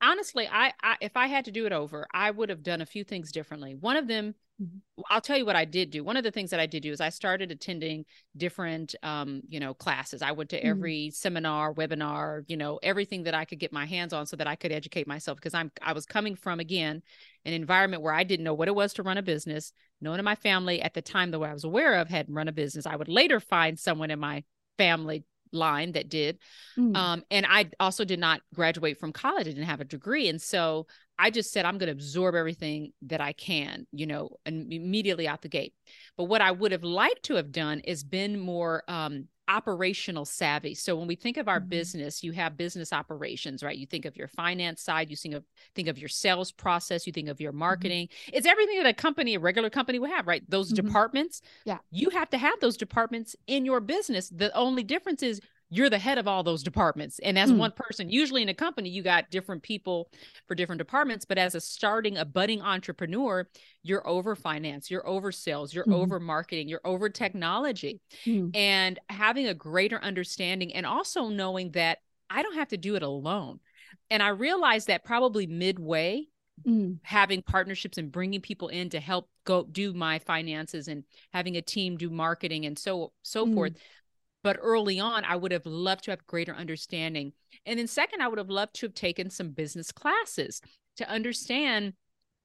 honestly, 0.00 0.48
I, 0.50 0.72
I 0.82 0.96
if 1.00 1.16
I 1.16 1.26
had 1.26 1.44
to 1.46 1.50
do 1.50 1.66
it 1.66 1.72
over, 1.72 2.06
I 2.12 2.30
would 2.30 2.48
have 2.48 2.62
done 2.62 2.80
a 2.80 2.86
few 2.86 3.04
things 3.04 3.32
differently. 3.32 3.74
One 3.74 3.96
of 3.96 4.06
them, 4.06 4.34
mm-hmm. 4.60 5.02
I'll 5.10 5.20
tell 5.20 5.36
you 5.36 5.46
what 5.46 5.56
I 5.56 5.64
did 5.64 5.90
do. 5.90 6.04
One 6.04 6.16
of 6.16 6.24
the 6.24 6.30
things 6.30 6.50
that 6.50 6.60
I 6.60 6.66
did 6.66 6.82
do 6.82 6.92
is 6.92 7.00
I 7.00 7.08
started 7.08 7.50
attending 7.50 8.04
different, 8.36 8.94
um, 9.02 9.42
you 9.48 9.60
know, 9.60 9.74
classes. 9.74 10.22
I 10.22 10.32
went 10.32 10.50
to 10.50 10.58
mm-hmm. 10.58 10.68
every 10.68 10.96
mm-hmm. 11.06 11.14
seminar, 11.14 11.74
webinar, 11.74 12.42
you 12.46 12.56
know, 12.56 12.78
everything 12.82 13.24
that 13.24 13.34
I 13.34 13.44
could 13.44 13.58
get 13.58 13.72
my 13.72 13.86
hands 13.86 14.12
on 14.12 14.26
so 14.26 14.36
that 14.36 14.46
I 14.46 14.56
could 14.56 14.72
educate 14.72 15.06
myself 15.06 15.36
because 15.36 15.54
I'm 15.54 15.70
I 15.82 15.92
was 15.92 16.06
coming 16.06 16.36
from 16.36 16.60
again 16.60 17.02
an 17.44 17.52
environment 17.52 18.02
where 18.02 18.14
I 18.14 18.24
didn't 18.24 18.44
know 18.44 18.54
what 18.54 18.68
it 18.68 18.74
was 18.74 18.94
to 18.94 19.02
run 19.02 19.18
a 19.18 19.22
business. 19.22 19.72
No 20.00 20.10
one 20.10 20.18
in 20.18 20.24
my 20.24 20.36
family 20.36 20.82
at 20.82 20.94
the 20.94 21.02
time 21.02 21.30
that 21.30 21.40
I 21.40 21.52
was 21.52 21.64
aware 21.64 21.94
of 21.94 22.08
had 22.08 22.26
run 22.28 22.48
a 22.48 22.52
business. 22.52 22.86
I 22.86 22.96
would 22.96 23.08
later 23.08 23.40
find 23.40 23.78
someone 23.78 24.10
in 24.10 24.18
my 24.18 24.44
family 24.76 25.24
line 25.54 25.92
that 25.92 26.08
did. 26.08 26.38
Mm. 26.76 26.96
Um, 26.96 27.22
and 27.30 27.46
I 27.48 27.70
also 27.80 28.04
did 28.04 28.18
not 28.18 28.40
graduate 28.52 28.98
from 28.98 29.12
college. 29.12 29.46
I 29.46 29.50
didn't 29.50 29.64
have 29.64 29.80
a 29.80 29.84
degree. 29.84 30.28
And 30.28 30.40
so 30.40 30.86
I 31.18 31.30
just 31.30 31.52
said, 31.52 31.64
I'm 31.64 31.78
going 31.78 31.86
to 31.86 31.92
absorb 31.92 32.34
everything 32.34 32.92
that 33.02 33.20
I 33.20 33.32
can, 33.32 33.86
you 33.92 34.06
know, 34.06 34.30
and 34.44 34.72
immediately 34.72 35.28
out 35.28 35.42
the 35.42 35.48
gate. 35.48 35.72
But 36.16 36.24
what 36.24 36.40
I 36.40 36.50
would 36.50 36.72
have 36.72 36.84
liked 36.84 37.24
to 37.24 37.36
have 37.36 37.52
done 37.52 37.80
is 37.80 38.02
been 38.02 38.38
more 38.38 38.82
um, 38.88 39.28
operational 39.48 40.24
savvy. 40.24 40.74
So 40.74 40.96
when 40.96 41.06
we 41.06 41.16
think 41.16 41.36
of 41.36 41.48
our 41.48 41.60
mm-hmm. 41.60 41.68
business, 41.68 42.22
you 42.22 42.32
have 42.32 42.56
business 42.56 42.92
operations, 42.92 43.62
right? 43.62 43.76
You 43.76 43.86
think 43.86 44.04
of 44.04 44.16
your 44.16 44.28
finance 44.28 44.82
side, 44.82 45.10
you 45.10 45.16
think 45.16 45.34
of 45.34 45.44
think 45.74 45.88
of 45.88 45.98
your 45.98 46.08
sales 46.08 46.52
process, 46.52 47.06
you 47.06 47.12
think 47.12 47.28
of 47.28 47.40
your 47.40 47.52
mm-hmm. 47.52 47.58
marketing. 47.60 48.06
Mm-hmm. 48.08 48.36
It's 48.36 48.46
everything 48.46 48.78
that 48.82 48.86
a 48.86 48.94
company, 48.94 49.34
a 49.34 49.40
regular 49.40 49.70
company 49.70 49.98
would 49.98 50.10
have, 50.10 50.26
right? 50.26 50.42
Those 50.48 50.72
mm-hmm. 50.72 50.86
departments. 50.86 51.42
Yeah. 51.64 51.78
You 51.90 52.10
have 52.10 52.30
to 52.30 52.38
have 52.38 52.58
those 52.60 52.76
departments 52.76 53.36
in 53.46 53.64
your 53.64 53.80
business. 53.80 54.28
The 54.28 54.54
only 54.56 54.82
difference 54.82 55.22
is 55.22 55.40
you're 55.74 55.90
the 55.90 55.98
head 55.98 56.18
of 56.18 56.28
all 56.28 56.42
those 56.42 56.62
departments 56.62 57.18
and 57.20 57.38
as 57.38 57.50
mm. 57.50 57.56
one 57.56 57.72
person 57.72 58.08
usually 58.08 58.42
in 58.42 58.48
a 58.48 58.54
company 58.54 58.88
you 58.88 59.02
got 59.02 59.30
different 59.30 59.62
people 59.62 60.08
for 60.46 60.54
different 60.54 60.78
departments 60.78 61.24
but 61.24 61.38
as 61.38 61.54
a 61.54 61.60
starting 61.60 62.16
a 62.16 62.24
budding 62.24 62.62
entrepreneur 62.62 63.48
you're 63.82 64.06
over 64.06 64.36
finance 64.36 64.90
you're 64.90 65.06
over 65.06 65.32
sales 65.32 65.74
you're 65.74 65.84
mm. 65.84 65.94
over 65.94 66.20
marketing 66.20 66.68
you're 66.68 66.80
over 66.84 67.08
technology 67.08 68.00
mm. 68.24 68.54
and 68.54 69.00
having 69.08 69.48
a 69.48 69.54
greater 69.54 70.02
understanding 70.02 70.72
and 70.74 70.86
also 70.86 71.28
knowing 71.28 71.70
that 71.72 71.98
i 72.30 72.42
don't 72.42 72.54
have 72.54 72.68
to 72.68 72.76
do 72.76 72.94
it 72.94 73.02
alone 73.02 73.58
and 74.10 74.22
i 74.22 74.28
realized 74.28 74.86
that 74.86 75.04
probably 75.04 75.46
midway 75.46 76.24
Mm. 76.64 77.00
having 77.02 77.42
partnerships 77.42 77.98
and 77.98 78.12
bringing 78.12 78.40
people 78.40 78.68
in 78.68 78.88
to 78.90 79.00
help 79.00 79.28
go 79.42 79.64
do 79.64 79.92
my 79.92 80.20
finances 80.20 80.86
and 80.86 81.02
having 81.32 81.56
a 81.56 81.62
team 81.62 81.96
do 81.96 82.08
marketing 82.10 82.64
and 82.64 82.78
so 82.78 83.12
so 83.22 83.44
mm. 83.44 83.54
forth 83.54 83.72
but 84.44 84.58
early 84.60 85.00
on, 85.00 85.24
I 85.24 85.34
would 85.34 85.50
have 85.50 85.64
loved 85.64 86.04
to 86.04 86.12
have 86.12 86.24
greater 86.26 86.54
understanding. 86.54 87.32
And 87.66 87.78
then, 87.78 87.88
second, 87.88 88.20
I 88.20 88.28
would 88.28 88.38
have 88.38 88.50
loved 88.50 88.74
to 88.76 88.86
have 88.86 88.94
taken 88.94 89.30
some 89.30 89.50
business 89.50 89.90
classes 89.90 90.60
to 90.98 91.08
understand 91.10 91.94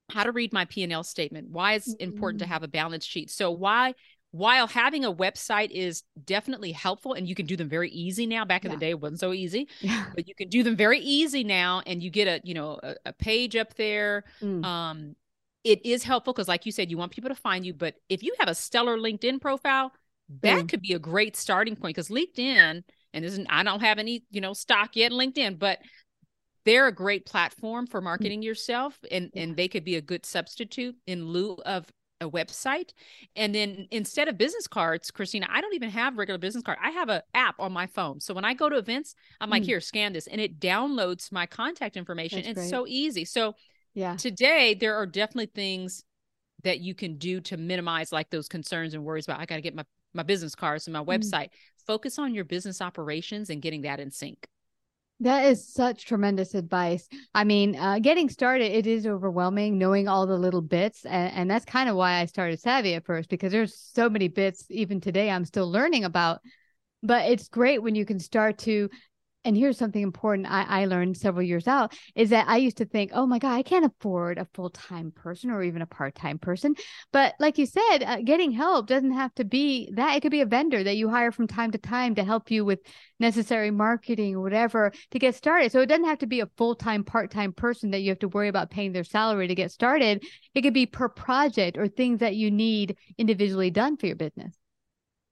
how 0.10 0.24
to 0.24 0.32
read 0.32 0.53
my 0.53 0.65
P&L 0.65 1.03
statement, 1.03 1.50
why 1.50 1.74
it's 1.74 1.94
mm-hmm. 1.94 2.03
important 2.03 2.39
to 2.39 2.46
mm-hmm. 2.46 2.53
have 2.53 2.63
a 2.63 2.70
balance 2.70 3.06
sheet. 3.06 3.29
So, 3.29 3.51
why 3.51 3.94
while 4.32 4.68
having 4.68 5.03
a 5.03 5.12
website 5.12 5.72
is 5.72 6.03
definitely 6.24 6.72
helpful 6.72 7.13
and 7.13 7.27
you 7.27 7.34
can 7.34 7.48
do 7.48 7.58
them 7.58 7.68
very 7.68 7.89
easy 7.89 8.27
now 8.27 8.46
back 8.46 8.63
in 8.63 8.70
yeah. 8.70 8.77
the 8.77 8.79
day 8.79 8.89
it 8.91 9.00
wasn't 9.00 9.20
so 9.20 9.34
easy 9.34 9.68
yeah. 9.82 10.06
but 10.15 10.27
you 10.27 10.36
can 10.36 10.48
do 10.50 10.62
them 10.62 10.75
very 10.75 11.00
easy 11.00 11.44
now 11.44 11.82
and 11.88 12.03
you 12.03 12.12
get 12.12 12.27
a 12.27 12.39
you 12.44 12.53
know 12.53 12.79
a, 12.84 12.96
a 13.08 13.13
page 13.13 13.56
up 13.56 13.74
there 13.74 14.24
mm. 14.39 14.63
um 14.63 15.15
it 15.63 15.84
is 15.84 16.03
helpful 16.03 16.32
because 16.32 16.48
like 16.48 16.68
you 16.68 16.72
said 16.72 16.91
you 16.91 16.98
want 16.98 17.12
people 17.12 17.29
to 17.29 17.36
find 17.36 17.65
you 17.65 17.74
but 17.74 17.96
if 18.08 18.22
you 18.22 18.36
have 18.38 18.48
a 18.48 18.53
stellar 18.53 19.00
linkedin 19.00 19.41
profile 19.41 19.91
that 20.41 20.65
mm. 20.65 20.69
could 20.69 20.81
be 20.81 20.93
a 20.93 21.00
great 21.00 21.36
starting 21.36 21.75
point 21.75 21.95
because 21.95 22.09
LinkedIn, 22.09 22.83
and 23.13 23.25
isn't 23.25 23.48
I 23.50 23.63
don't 23.63 23.81
have 23.81 23.98
any, 23.98 24.24
you 24.29 24.41
know, 24.41 24.53
stock 24.53 24.95
yet 24.95 25.12
in 25.12 25.17
LinkedIn, 25.17 25.59
but 25.59 25.79
they're 26.65 26.88
a 26.88 26.93
great 26.93 27.25
platform 27.25 27.88
for 27.88 28.00
mm. 28.00 28.05
marketing 28.05 28.41
yourself 28.41 28.98
and 29.12 29.31
and 29.36 29.55
they 29.55 29.67
could 29.67 29.83
be 29.83 29.95
a 29.95 30.01
good 30.01 30.25
substitute 30.25 30.95
in 31.07 31.25
lieu 31.25 31.57
of 31.65 31.86
a 32.21 32.29
website 32.29 32.91
and 33.38 33.55
then 33.55 33.88
instead 33.91 34.27
of 34.27 34.38
business 34.38 34.67
cards 34.67 35.09
christina 35.09 35.48
i 35.50 35.62
don't 35.62 35.74
even 35.74 35.89
have 35.89 36.17
regular 36.17 36.38
business 36.38 36.63
card 36.63 36.77
i 36.83 36.89
have 36.89 37.07
an 37.07 37.21
app 37.33 37.55
on 37.59 37.71
my 37.71 37.88
phone 37.88 38.19
so 38.19 38.33
when 38.33 38.43
i 38.43 38.53
go 38.53 38.67
to 38.67 38.75
events 38.75 39.15
i'm 39.39 39.50
like 39.50 39.63
mm. 39.63 39.67
here 39.67 39.79
scan 39.79 40.12
this 40.12 40.27
and 40.27 40.41
it 40.41 40.59
downloads 40.59 41.31
my 41.31 41.45
contact 41.45 41.95
information 41.95 42.39
That's 42.39 42.50
it's 42.50 42.59
great. 42.59 42.69
so 42.69 42.86
easy 42.88 43.24
so 43.24 43.55
yeah 43.93 44.17
today 44.17 44.74
there 44.74 44.98
are 44.98 45.05
definitely 45.05 45.51
things 45.55 46.03
that 46.63 46.81
you 46.81 46.93
can 46.93 47.17
do 47.17 47.39
to 47.39 47.55
minimize 47.55 48.12
like 48.12 48.29
those 48.29 48.50
concerns 48.50 48.93
and 48.93 49.05
worries 49.05 49.25
about 49.25 49.39
i 49.39 49.45
got 49.45 49.55
to 49.55 49.62
get 49.62 49.74
my 49.74 49.86
my 50.13 50.24
business 50.24 50.56
cards 50.56 50.88
and 50.88 50.94
my 50.94 51.04
mm. 51.04 51.08
website. 51.08 51.48
Mm. 51.48 51.86
Focus 51.88 52.20
on 52.20 52.34
your 52.34 52.46
business 52.46 52.82
operations 52.82 53.50
and 53.50 53.62
getting 53.62 53.82
that 53.82 54.00
in 54.00 54.12
sync. 54.12 54.48
That 55.22 55.46
is 55.48 55.74
such 55.74 56.06
tremendous 56.06 56.54
advice. 56.54 57.08
I 57.34 57.44
mean, 57.44 57.75
uh, 57.75 58.00
getting 58.00 58.30
started, 58.30 58.72
it 58.72 58.88
is 58.88 59.06
overwhelming 59.06 59.78
knowing 59.78 60.08
all 60.08 60.25
the 60.25 60.38
little 60.38 60.62
bits. 60.62 61.06
And, 61.06 61.34
and 61.34 61.51
that's 61.51 61.66
kind 61.66 61.89
of 61.89 61.96
why 61.98 62.22
I 62.22 62.25
started 62.25 62.62
Savvy 62.62 62.94
at 62.94 63.06
first, 63.06 63.30
because 63.30 63.51
there's 63.51 63.75
so 63.75 64.10
many 64.10 64.30
bits, 64.30 64.66
even 64.70 65.01
today, 65.01 65.30
I'm 65.30 65.44
still 65.44 65.70
learning 65.70 66.06
about. 66.06 66.39
But 67.04 67.30
it's 67.30 67.50
great 67.50 67.84
when 67.84 67.96
you 67.96 68.06
can 68.06 68.20
start 68.20 68.60
to 68.60 68.89
and 69.46 69.55
here's 69.55 69.77
something 69.77 70.01
important 70.01 70.48
I, 70.50 70.81
I, 70.81 70.86
learned 70.86 71.15
several 71.15 71.43
years 71.43 71.67
out 71.67 71.93
is 72.15 72.31
that 72.31 72.48
I 72.50 72.58
used 72.58 72.77
to 72.77 72.86
think, 72.86 73.12
oh 73.13 73.25
my 73.25 73.39
God, 73.39 73.53
I 73.53 73.63
can't 73.63 73.86
afford 73.86 74.38
a 74.38 74.48
full 74.53 74.69
time 74.69 75.12
person 75.12 75.50
or 75.50 75.63
even 75.63 75.81
a 75.81 75.86
part 75.86 76.15
time 76.15 76.38
person. 76.39 76.75
But 77.13 77.36
like 77.39 77.58
you 77.58 77.65
said, 77.65 78.00
uh, 78.00 78.17
getting 78.24 78.51
help 78.51 78.88
doesn't 78.88 79.13
have 79.13 79.34
to 79.36 79.46
be 79.46 79.91
that. 79.96 80.15
It 80.15 80.22
could 80.22 80.31
be 80.31 80.41
a 80.41 80.46
vendor 80.46 80.84
that 80.84 80.98
you 80.98 81.10
hire 81.10 81.31
from 81.31 81.48
time 81.48 81.72
to 81.72 81.77
time 81.77 82.15
to 82.15 82.24
help 82.24 82.51
you 82.51 82.65
with 82.65 82.79
necessary 83.19 83.72
marketing 83.72 84.36
or 84.36 84.41
whatever 84.41 84.91
to 85.12 85.19
get 85.19 85.36
started. 85.36 85.72
So 85.72 85.79
it 85.79 85.88
doesn't 85.88 86.05
have 86.05 86.19
to 86.19 86.27
be 86.27 86.41
a 86.41 86.50
full 86.58 86.75
time, 86.75 87.03
part 87.03 87.31
time 87.31 87.53
person 87.53 87.91
that 87.91 88.00
you 88.00 88.10
have 88.10 88.19
to 88.19 88.27
worry 88.27 88.50
about 88.50 88.72
paying 88.72 88.91
their 88.91 89.03
salary 89.05 89.48
to 89.48 89.55
get 89.55 89.72
started. 89.72 90.24
It 90.53 90.62
could 90.62 90.74
be 90.74 90.86
per 90.86 91.08
project 91.08 91.77
or 91.77 91.88
things 91.88 92.19
that 92.19 92.36
you 92.36 92.51
need 92.51 92.98
individually 93.17 93.72
done 93.72 93.96
for 93.96 94.08
your 94.08 94.15
business. 94.15 94.53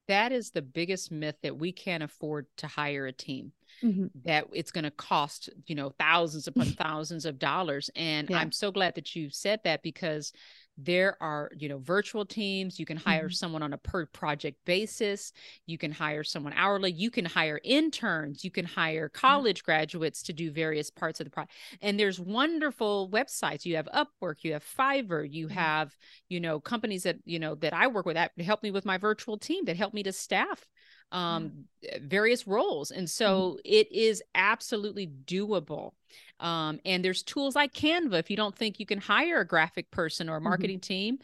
That 0.08 0.32
is 0.32 0.52
the 0.52 0.62
biggest 0.62 1.12
myth 1.12 1.36
that 1.44 1.58
we 1.58 1.74
can't 1.74 2.04
afford 2.04 2.48
to 2.58 2.68
hire 2.68 3.06
a 3.06 3.12
team 3.12 3.52
mm-hmm. 3.84 4.08
that 4.26 4.46
it's 4.54 4.72
going 4.72 4.84
to 4.84 4.92
cost 4.92 5.50
you 5.66 5.76
know 5.76 5.92
thousands 6.00 6.48
upon 6.48 6.66
thousands 6.78 7.26
of 7.26 7.40
dollars 7.40 7.90
and 7.96 8.30
yeah. 8.30 8.38
i'm 8.38 8.52
so 8.52 8.72
glad 8.72 8.96
that 8.96 9.16
you 9.16 9.30
said 9.30 9.60
that 9.64 9.84
because 9.84 10.34
there 10.78 11.18
are 11.22 11.50
you 11.58 11.68
know 11.68 11.80
virtual 11.80 12.24
teams 12.24 12.80
you 12.80 12.86
can 12.86 12.98
hire 12.98 13.24
mm-hmm. 13.24 13.32
someone 13.32 13.64
on 13.64 13.74
a 13.74 13.78
per 13.78 14.06
project 14.06 14.58
basis 14.66 15.34
you 15.66 15.78
can 15.78 15.92
hire 15.92 16.24
someone 16.24 16.54
hourly 16.56 16.92
you 16.92 17.10
can 17.10 17.26
hire 17.26 17.60
interns 17.64 18.44
you 18.44 18.52
can 18.52 18.66
hire 18.66 19.10
college 19.10 19.60
mm-hmm. 19.60 19.72
graduates 19.72 20.22
to 20.22 20.34
do 20.34 20.52
various 20.52 20.92
parts 20.92 21.20
of 21.20 21.26
the 21.26 21.32
project 21.32 21.54
and 21.82 22.00
there's 22.00 22.20
wonderful 22.20 23.10
websites 23.12 23.66
you 23.66 23.76
have 23.76 23.90
upwork 23.94 24.44
you 24.44 24.54
have 24.54 24.64
fiverr 24.64 25.28
you 25.30 25.48
mm-hmm. 25.48 25.56
have 25.56 25.96
you 26.30 26.40
know 26.40 26.60
companies 26.60 27.04
that 27.04 27.18
you 27.26 27.40
know 27.40 27.56
that 27.56 27.74
i 27.74 27.88
work 27.88 28.06
with 28.06 28.16
that 28.16 28.32
help 28.40 28.62
me 28.62 28.70
with 28.70 28.86
my 28.86 29.00
virtual 29.00 29.38
team 29.38 29.66
that 29.66 29.78
help 29.78 29.94
me 29.96 30.04
to 30.04 30.12
staff 30.12 30.64
um, 31.12 31.66
various 32.02 32.48
roles. 32.48 32.92
And 32.92 33.08
mm-hmm. 33.08 33.24
so 33.24 33.52
mm-hmm. 33.52 33.60
it 33.66 33.92
is 33.92 34.22
absolutely 34.36 35.08
doable. 35.26 35.92
Um, 36.40 36.80
and 36.86 37.04
there's 37.04 37.24
tools 37.24 37.56
like 37.56 37.74
Canva. 37.74 38.20
If 38.20 38.30
you 38.30 38.38
don't 38.38 38.56
think 38.56 38.80
you 38.80 38.86
can 38.86 39.00
hire 39.00 39.40
a 39.40 39.48
graphic 39.48 39.90
person 39.92 40.30
or 40.30 40.34
a 40.34 40.38
mm-hmm. 40.38 40.44
marketing 40.46 40.80
mm-hmm. 40.80 40.94
team, 40.94 41.20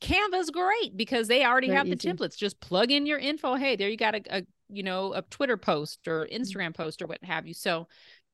Canva 0.00 0.40
is 0.40 0.50
great 0.50 0.96
because 0.96 1.28
they 1.28 1.44
already 1.44 1.68
Very 1.68 1.78
have 1.78 1.88
the 1.88 1.96
templates. 1.96 2.36
Just 2.36 2.60
plug 2.60 2.90
in 2.90 3.06
your 3.06 3.18
info. 3.18 3.54
Hey, 3.54 3.76
there 3.76 3.88
you 3.88 3.96
got 3.96 4.14
a, 4.14 4.38
a 4.38 4.46
you 4.68 4.82
know 4.82 5.14
a 5.14 5.22
Twitter 5.22 5.56
post 5.56 6.06
or 6.08 6.24
mm-hmm. 6.24 6.42
Instagram 6.42 6.68
mm-hmm. 6.68 6.82
post 6.82 7.02
or 7.02 7.06
what 7.06 7.22
have 7.24 7.46
you. 7.46 7.54
So 7.54 7.86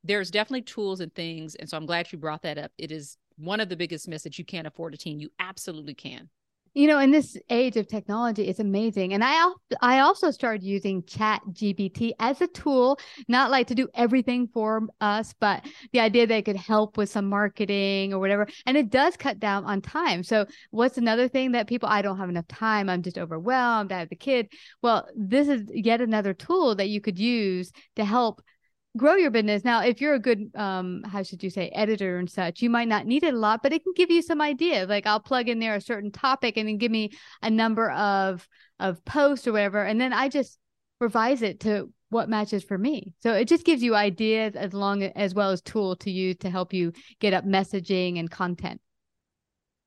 there's 0.02 0.30
definitely 0.30 0.62
tools 0.62 1.00
and 1.00 1.14
things. 1.14 1.54
And 1.54 1.68
so 1.68 1.76
I'm 1.76 1.86
glad 1.86 2.10
you 2.10 2.18
brought 2.18 2.42
that 2.42 2.56
up. 2.56 2.72
It 2.78 2.90
is 2.90 3.18
one 3.36 3.60
of 3.60 3.68
the 3.68 3.76
biggest 3.76 4.08
myths 4.08 4.24
that 4.24 4.38
you 4.38 4.44
can't 4.44 4.66
afford 4.66 4.94
a 4.94 4.96
team. 4.96 5.20
You 5.20 5.30
absolutely 5.38 5.94
can 5.94 6.28
you 6.74 6.86
know 6.86 6.98
in 6.98 7.10
this 7.10 7.36
age 7.50 7.76
of 7.76 7.86
technology 7.86 8.46
it's 8.48 8.60
amazing. 8.60 9.12
And 9.12 9.24
i 9.24 9.52
i 9.80 10.00
also 10.00 10.30
started 10.30 10.62
using 10.62 11.02
chat 11.04 11.40
gpt 11.52 12.12
as 12.18 12.40
a 12.40 12.46
tool 12.48 12.98
not 13.28 13.50
like 13.50 13.66
to 13.68 13.74
do 13.74 13.88
everything 13.94 14.48
for 14.52 14.82
us 15.00 15.34
but 15.40 15.64
the 15.92 16.00
idea 16.00 16.26
that 16.26 16.36
it 16.38 16.44
could 16.44 16.56
help 16.56 16.96
with 16.96 17.10
some 17.10 17.28
marketing 17.28 18.12
or 18.14 18.18
whatever 18.18 18.46
and 18.66 18.76
it 18.76 18.90
does 18.90 19.16
cut 19.16 19.38
down 19.38 19.64
on 19.64 19.80
time. 19.80 20.22
So 20.22 20.46
what's 20.70 20.98
another 20.98 21.28
thing 21.28 21.52
that 21.52 21.68
people 21.68 21.88
i 21.88 22.02
don't 22.02 22.18
have 22.18 22.28
enough 22.28 22.48
time. 22.48 22.88
I'm 22.88 23.02
just 23.02 23.18
overwhelmed. 23.18 23.92
I 23.92 23.98
have 24.00 24.08
the 24.08 24.16
kid. 24.16 24.52
Well 24.82 25.08
this 25.16 25.48
is 25.48 25.62
yet 25.72 26.00
another 26.00 26.34
tool 26.34 26.74
that 26.76 26.88
you 26.88 27.00
could 27.00 27.18
use 27.18 27.72
to 27.96 28.04
help 28.04 28.42
grow 28.96 29.14
your 29.14 29.30
business. 29.30 29.64
Now, 29.64 29.82
if 29.82 30.00
you're 30.00 30.14
a 30.14 30.18
good, 30.18 30.50
um, 30.54 31.02
how 31.04 31.22
should 31.22 31.42
you 31.42 31.50
say, 31.50 31.68
editor 31.70 32.18
and 32.18 32.28
such, 32.28 32.60
you 32.60 32.70
might 32.70 32.88
not 32.88 33.06
need 33.06 33.22
it 33.22 33.34
a 33.34 33.38
lot, 33.38 33.62
but 33.62 33.72
it 33.72 33.84
can 33.84 33.92
give 33.94 34.10
you 34.10 34.22
some 34.22 34.40
ideas. 34.40 34.88
Like 34.88 35.06
I'll 35.06 35.20
plug 35.20 35.48
in 35.48 35.58
there 35.58 35.74
a 35.74 35.80
certain 35.80 36.10
topic 36.10 36.56
and 36.56 36.68
then 36.68 36.78
give 36.78 36.90
me 36.90 37.12
a 37.42 37.50
number 37.50 37.90
of 37.90 38.46
of 38.78 39.04
posts 39.04 39.46
or 39.46 39.52
whatever, 39.52 39.82
and 39.84 40.00
then 40.00 40.12
I 40.12 40.28
just 40.28 40.58
revise 41.00 41.42
it 41.42 41.60
to 41.60 41.92
what 42.08 42.28
matches 42.28 42.64
for 42.64 42.76
me. 42.76 43.14
So 43.22 43.34
it 43.34 43.46
just 43.46 43.64
gives 43.64 43.82
you 43.82 43.94
ideas 43.94 44.56
as 44.56 44.74
long 44.74 45.02
as 45.02 45.34
well 45.34 45.50
as 45.50 45.60
tool 45.60 45.96
to 45.96 46.10
use 46.10 46.36
to 46.38 46.50
help 46.50 46.72
you 46.72 46.92
get 47.20 47.32
up 47.32 47.44
messaging 47.44 48.18
and 48.18 48.30
content. 48.30 48.80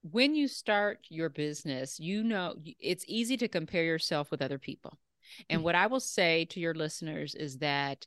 When 0.03 0.35
you 0.35 0.47
start 0.47 0.99
your 1.09 1.29
business, 1.29 1.99
you 1.99 2.23
know 2.23 2.55
it's 2.79 3.03
easy 3.07 3.35
to 3.37 3.47
compare 3.47 3.83
yourself 3.83 4.31
with 4.31 4.41
other 4.41 4.59
people. 4.59 4.97
And 5.49 5.59
mm-hmm. 5.59 5.65
what 5.65 5.75
I 5.75 5.87
will 5.87 5.99
say 5.99 6.45
to 6.45 6.59
your 6.59 6.73
listeners 6.73 7.35
is 7.35 7.57
that 7.57 8.05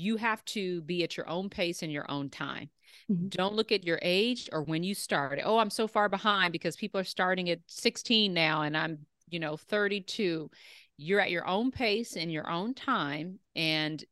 you 0.00 0.16
have 0.16 0.42
to 0.46 0.80
be 0.82 1.04
at 1.04 1.16
your 1.16 1.28
own 1.28 1.50
pace 1.50 1.82
and 1.82 1.92
your 1.92 2.10
own 2.10 2.30
time. 2.30 2.70
Mm-hmm. 3.10 3.28
Don't 3.28 3.54
look 3.54 3.70
at 3.70 3.84
your 3.84 3.98
age 4.00 4.48
or 4.50 4.62
when 4.62 4.82
you 4.82 4.94
started. 4.94 5.44
Oh, 5.44 5.58
I'm 5.58 5.70
so 5.70 5.86
far 5.86 6.08
behind 6.08 6.52
because 6.52 6.74
people 6.74 7.00
are 7.00 7.04
starting 7.04 7.50
at 7.50 7.60
16 7.66 8.32
now 8.32 8.62
and 8.62 8.76
I'm, 8.76 8.98
you 9.28 9.38
know, 9.38 9.56
32. 9.56 10.50
You're 10.96 11.20
at 11.20 11.30
your 11.30 11.46
own 11.46 11.70
pace 11.70 12.16
and 12.16 12.32
your 12.32 12.48
own 12.48 12.72
time 12.74 13.38
and 13.54 14.02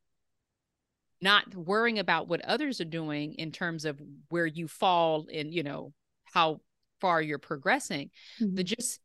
not 1.20 1.54
worrying 1.54 1.98
about 1.98 2.28
what 2.28 2.44
others 2.44 2.80
are 2.80 2.84
doing 2.84 3.34
in 3.34 3.50
terms 3.50 3.84
of 3.84 4.00
where 4.28 4.46
you 4.46 4.68
fall 4.68 5.26
and, 5.32 5.52
you 5.52 5.62
know, 5.62 5.92
how 6.24 6.60
far 7.00 7.22
you're 7.22 7.38
progressing. 7.38 8.10
Mm-hmm. 8.40 8.56
But 8.56 8.66
just 8.66 9.00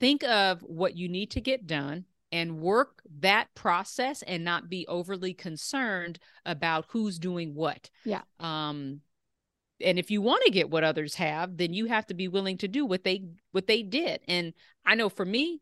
think 0.00 0.22
of 0.22 0.60
what 0.62 0.96
you 0.96 1.08
need 1.08 1.32
to 1.32 1.40
get 1.40 1.66
done 1.66 2.04
and 2.34 2.58
work 2.58 3.00
that 3.20 3.46
process 3.54 4.22
and 4.22 4.44
not 4.44 4.68
be 4.68 4.84
overly 4.88 5.32
concerned 5.32 6.18
about 6.44 6.84
who's 6.88 7.20
doing 7.20 7.54
what. 7.54 7.88
Yeah. 8.04 8.22
Um 8.40 9.02
and 9.80 10.00
if 10.00 10.10
you 10.10 10.20
want 10.20 10.42
to 10.44 10.50
get 10.50 10.68
what 10.68 10.82
others 10.82 11.14
have, 11.14 11.56
then 11.56 11.72
you 11.72 11.86
have 11.86 12.06
to 12.06 12.14
be 12.14 12.26
willing 12.26 12.58
to 12.58 12.68
do 12.68 12.84
what 12.84 13.04
they 13.04 13.22
what 13.52 13.68
they 13.68 13.82
did. 13.82 14.20
And 14.26 14.52
I 14.84 14.96
know 14.96 15.08
for 15.08 15.24
me, 15.24 15.60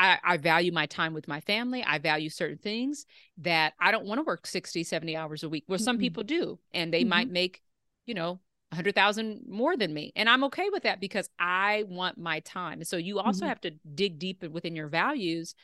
I, 0.00 0.18
I 0.24 0.36
value 0.38 0.72
my 0.72 0.86
time 0.86 1.14
with 1.14 1.28
my 1.28 1.40
family. 1.40 1.84
I 1.84 1.98
value 1.98 2.30
certain 2.30 2.58
things 2.58 3.06
that 3.38 3.74
I 3.80 3.92
don't 3.92 4.06
want 4.06 4.18
to 4.18 4.24
work 4.24 4.46
60, 4.46 4.82
70 4.82 5.16
hours 5.16 5.44
a 5.44 5.48
week. 5.48 5.64
Well, 5.68 5.78
some 5.78 5.96
mm-hmm. 5.96 6.00
people 6.00 6.24
do, 6.24 6.58
and 6.72 6.92
they 6.92 7.00
mm-hmm. 7.00 7.10
might 7.10 7.30
make, 7.30 7.62
you 8.06 8.14
know, 8.14 8.40
a 8.70 8.76
hundred 8.76 8.94
thousand 8.94 9.42
more 9.48 9.76
than 9.76 9.94
me. 9.94 10.12
And 10.16 10.28
I'm 10.28 10.44
okay 10.44 10.68
with 10.70 10.82
that 10.82 11.00
because 11.00 11.30
I 11.38 11.84
want 11.88 12.18
my 12.18 12.40
time. 12.40 12.82
So 12.84 12.96
you 12.96 13.18
also 13.18 13.40
mm-hmm. 13.40 13.48
have 13.48 13.60
to 13.62 13.70
dig 13.94 14.18
deep 14.18 14.42
within 14.42 14.76
your 14.76 14.88
values 14.88 15.54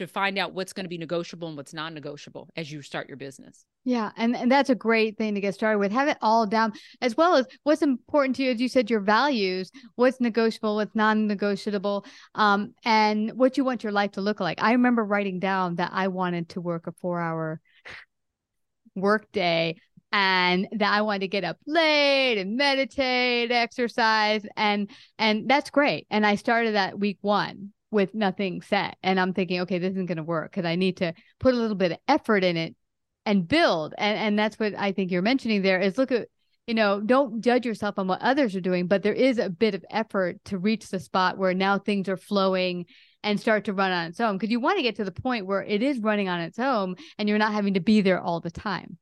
to 0.00 0.06
find 0.06 0.38
out 0.38 0.52
what's 0.52 0.72
going 0.72 0.84
to 0.84 0.88
be 0.88 0.98
negotiable 0.98 1.48
and 1.48 1.56
what's 1.56 1.72
non-negotiable 1.72 2.48
as 2.56 2.70
you 2.72 2.82
start 2.82 3.08
your 3.08 3.16
business. 3.16 3.64
Yeah, 3.84 4.10
and, 4.16 4.34
and 4.36 4.50
that's 4.50 4.70
a 4.70 4.74
great 4.74 5.16
thing 5.16 5.34
to 5.34 5.40
get 5.40 5.54
started 5.54 5.78
with. 5.78 5.92
Have 5.92 6.08
it 6.08 6.18
all 6.20 6.46
down, 6.46 6.72
as 7.00 7.16
well 7.16 7.36
as 7.36 7.46
what's 7.62 7.82
important 7.82 8.36
to 8.36 8.42
you, 8.42 8.50
as 8.50 8.60
you 8.60 8.68
said, 8.68 8.90
your 8.90 9.00
values, 9.00 9.70
what's 9.94 10.20
negotiable, 10.20 10.76
what's 10.76 10.94
non-negotiable, 10.94 12.04
um, 12.34 12.74
and 12.84 13.32
what 13.32 13.56
you 13.56 13.64
want 13.64 13.82
your 13.82 13.92
life 13.92 14.12
to 14.12 14.20
look 14.20 14.40
like. 14.40 14.62
I 14.62 14.72
remember 14.72 15.04
writing 15.04 15.38
down 15.38 15.76
that 15.76 15.90
I 15.92 16.08
wanted 16.08 16.50
to 16.50 16.60
work 16.60 16.86
a 16.86 16.92
four-hour 17.00 17.60
work 18.96 19.30
day 19.32 19.76
and 20.12 20.66
that 20.72 20.92
I 20.92 21.02
wanted 21.02 21.20
to 21.20 21.28
get 21.28 21.44
up 21.44 21.58
late 21.66 22.38
and 22.38 22.56
meditate, 22.56 23.52
exercise, 23.52 24.44
and 24.56 24.90
and 25.18 25.48
that's 25.48 25.70
great. 25.70 26.06
And 26.10 26.26
I 26.26 26.34
started 26.34 26.74
that 26.74 26.98
week 26.98 27.18
one 27.20 27.72
with 27.90 28.14
nothing 28.14 28.62
set. 28.62 28.96
And 29.02 29.18
I'm 29.18 29.32
thinking, 29.32 29.60
okay, 29.60 29.78
this 29.78 29.92
isn't 29.92 30.06
going 30.06 30.16
to 30.16 30.22
work 30.22 30.50
because 30.50 30.64
I 30.64 30.76
need 30.76 30.98
to 30.98 31.12
put 31.38 31.54
a 31.54 31.56
little 31.56 31.76
bit 31.76 31.92
of 31.92 31.98
effort 32.08 32.44
in 32.44 32.56
it 32.56 32.76
and 33.26 33.46
build. 33.46 33.94
And 33.98 34.18
and 34.18 34.38
that's 34.38 34.58
what 34.58 34.74
I 34.76 34.92
think 34.92 35.10
you're 35.10 35.22
mentioning 35.22 35.62
there 35.62 35.80
is 35.80 35.98
look 35.98 36.12
at, 36.12 36.28
you 36.66 36.74
know, 36.74 37.00
don't 37.00 37.40
judge 37.40 37.66
yourself 37.66 37.98
on 37.98 38.06
what 38.06 38.22
others 38.22 38.54
are 38.54 38.60
doing, 38.60 38.86
but 38.86 39.02
there 39.02 39.12
is 39.12 39.38
a 39.38 39.50
bit 39.50 39.74
of 39.74 39.84
effort 39.90 40.36
to 40.46 40.58
reach 40.58 40.88
the 40.88 41.00
spot 41.00 41.38
where 41.38 41.54
now 41.54 41.78
things 41.78 42.08
are 42.08 42.16
flowing 42.16 42.86
and 43.22 43.38
start 43.38 43.64
to 43.64 43.72
run 43.72 43.92
on 43.92 44.06
its 44.06 44.20
own 44.20 44.36
because 44.36 44.50
you 44.50 44.60
want 44.60 44.78
to 44.78 44.82
get 44.82 44.96
to 44.96 45.04
the 45.04 45.12
point 45.12 45.46
where 45.46 45.62
it 45.62 45.82
is 45.82 45.98
running 45.98 46.28
on 46.28 46.40
its 46.40 46.58
own 46.58 46.96
and 47.18 47.28
you're 47.28 47.38
not 47.38 47.52
having 47.52 47.74
to 47.74 47.80
be 47.80 48.00
there 48.00 48.20
all 48.20 48.40
the 48.40 48.50
time. 48.50 48.98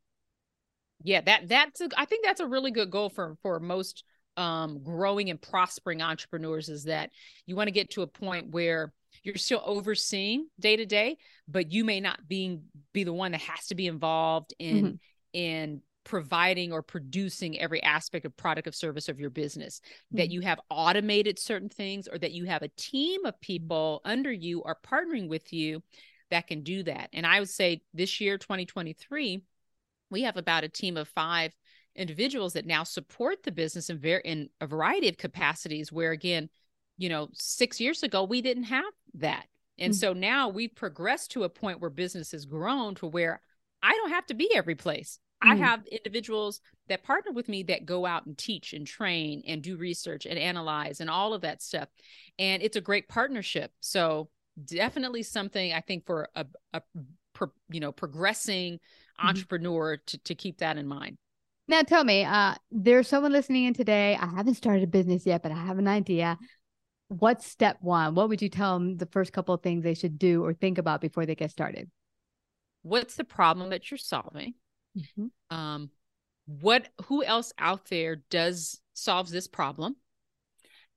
Yeah, 1.04 1.20
that 1.20 1.48
that's 1.48 1.80
a, 1.80 1.88
I 1.96 2.04
think 2.06 2.24
that's 2.24 2.40
a 2.40 2.46
really 2.46 2.72
good 2.72 2.90
goal 2.90 3.08
for 3.08 3.36
for 3.42 3.60
most 3.60 4.02
um, 4.38 4.82
growing 4.82 5.30
and 5.30 5.40
prospering 5.40 6.00
entrepreneurs 6.00 6.68
is 6.68 6.84
that 6.84 7.10
you 7.44 7.56
want 7.56 7.66
to 7.66 7.72
get 7.72 7.90
to 7.90 8.02
a 8.02 8.06
point 8.06 8.50
where 8.50 8.92
you're 9.22 9.34
still 9.34 9.62
overseeing 9.64 10.48
day 10.60 10.76
to 10.76 10.86
day, 10.86 11.18
but 11.48 11.72
you 11.72 11.84
may 11.84 12.00
not 12.00 12.28
being 12.28 12.62
be 12.92 13.04
the 13.04 13.12
one 13.12 13.32
that 13.32 13.40
has 13.40 13.66
to 13.66 13.74
be 13.74 13.86
involved 13.86 14.54
in 14.58 14.84
mm-hmm. 14.84 14.94
in 15.32 15.82
providing 16.04 16.72
or 16.72 16.82
producing 16.82 17.58
every 17.60 17.82
aspect 17.82 18.24
of 18.24 18.34
product 18.36 18.66
of 18.66 18.74
service 18.74 19.08
of 19.08 19.20
your 19.20 19.28
business 19.28 19.80
mm-hmm. 19.80 20.18
that 20.18 20.30
you 20.30 20.40
have 20.40 20.60
automated 20.70 21.38
certain 21.38 21.68
things 21.68 22.08
or 22.08 22.16
that 22.16 22.32
you 22.32 22.44
have 22.44 22.62
a 22.62 22.70
team 22.78 23.26
of 23.26 23.38
people 23.40 24.00
under 24.04 24.32
you 24.32 24.60
or 24.60 24.78
partnering 24.86 25.28
with 25.28 25.52
you 25.52 25.82
that 26.30 26.46
can 26.46 26.62
do 26.62 26.82
that 26.82 27.10
and 27.12 27.26
i 27.26 27.38
would 27.38 27.48
say 27.48 27.82
this 27.92 28.22
year 28.22 28.38
2023 28.38 29.42
we 30.10 30.22
have 30.22 30.38
about 30.38 30.64
a 30.64 30.68
team 30.68 30.96
of 30.96 31.08
five 31.08 31.52
individuals 31.98 32.54
that 32.54 32.66
now 32.66 32.84
support 32.84 33.42
the 33.42 33.52
business 33.52 33.90
in 33.90 33.98
very 33.98 34.22
in 34.24 34.48
a 34.60 34.66
variety 34.66 35.08
of 35.08 35.18
capacities 35.18 35.92
where 35.92 36.12
again 36.12 36.48
you 36.96 37.08
know 37.08 37.28
6 37.34 37.80
years 37.80 38.02
ago 38.02 38.24
we 38.24 38.40
didn't 38.40 38.64
have 38.64 38.92
that 39.14 39.46
and 39.78 39.92
mm-hmm. 39.92 39.98
so 39.98 40.12
now 40.12 40.48
we've 40.48 40.74
progressed 40.74 41.32
to 41.32 41.44
a 41.44 41.48
point 41.48 41.80
where 41.80 41.90
business 41.90 42.32
has 42.32 42.44
grown 42.44 42.94
to 42.96 43.06
where 43.06 43.40
I 43.82 43.92
don't 43.92 44.10
have 44.10 44.26
to 44.26 44.34
be 44.34 44.50
every 44.54 44.74
place. 44.74 45.18
I 45.40 45.54
have 45.54 45.86
individuals 45.86 46.60
that 46.88 47.04
partner 47.04 47.30
with 47.30 47.48
me 47.48 47.62
that 47.64 47.86
go 47.86 48.06
out 48.06 48.26
and 48.26 48.36
teach 48.36 48.72
and 48.72 48.84
train 48.84 49.44
and 49.46 49.62
do 49.62 49.76
research 49.76 50.26
and 50.26 50.36
analyze 50.36 51.00
and 51.00 51.08
all 51.08 51.32
of 51.32 51.42
that 51.42 51.62
stuff. 51.62 51.88
And 52.40 52.60
it's 52.60 52.76
a 52.76 52.80
great 52.80 53.08
partnership. 53.08 53.70
So 53.78 54.30
definitely 54.64 55.22
something 55.22 55.72
I 55.72 55.80
think 55.80 56.06
for 56.06 56.28
a, 56.34 56.44
a 56.72 56.82
you 57.70 57.78
know 57.78 57.92
progressing 57.92 58.74
mm-hmm. 58.74 59.28
entrepreneur 59.28 59.96
to, 59.96 60.18
to 60.18 60.34
keep 60.34 60.58
that 60.58 60.76
in 60.76 60.88
mind. 60.88 61.18
Now 61.68 61.82
tell 61.82 62.02
me, 62.02 62.24
uh, 62.24 62.54
there's 62.70 63.08
someone 63.08 63.32
listening 63.32 63.64
in 63.66 63.74
today. 63.74 64.16
I 64.18 64.26
haven't 64.26 64.54
started 64.54 64.84
a 64.84 64.86
business 64.86 65.26
yet, 65.26 65.42
but 65.42 65.52
I 65.52 65.56
have 65.56 65.78
an 65.78 65.86
idea. 65.86 66.38
What's 67.08 67.46
step 67.46 67.76
one? 67.82 68.14
What 68.14 68.30
would 68.30 68.40
you 68.40 68.48
tell 68.48 68.78
them 68.78 68.96
the 68.96 69.06
first 69.06 69.34
couple 69.34 69.54
of 69.54 69.62
things 69.62 69.84
they 69.84 69.94
should 69.94 70.18
do 70.18 70.42
or 70.42 70.54
think 70.54 70.78
about 70.78 71.02
before 71.02 71.26
they 71.26 71.34
get 71.34 71.50
started? 71.50 71.90
What's 72.82 73.16
the 73.16 73.24
problem 73.24 73.70
that 73.70 73.90
you're 73.90 73.98
solving? 73.98 74.54
Mm-hmm. 74.96 75.56
Um, 75.56 75.90
what 76.46 76.88
who 77.04 77.22
else 77.22 77.52
out 77.58 77.86
there 77.90 78.16
does 78.30 78.80
solves 78.94 79.30
this 79.30 79.46
problem? 79.46 79.96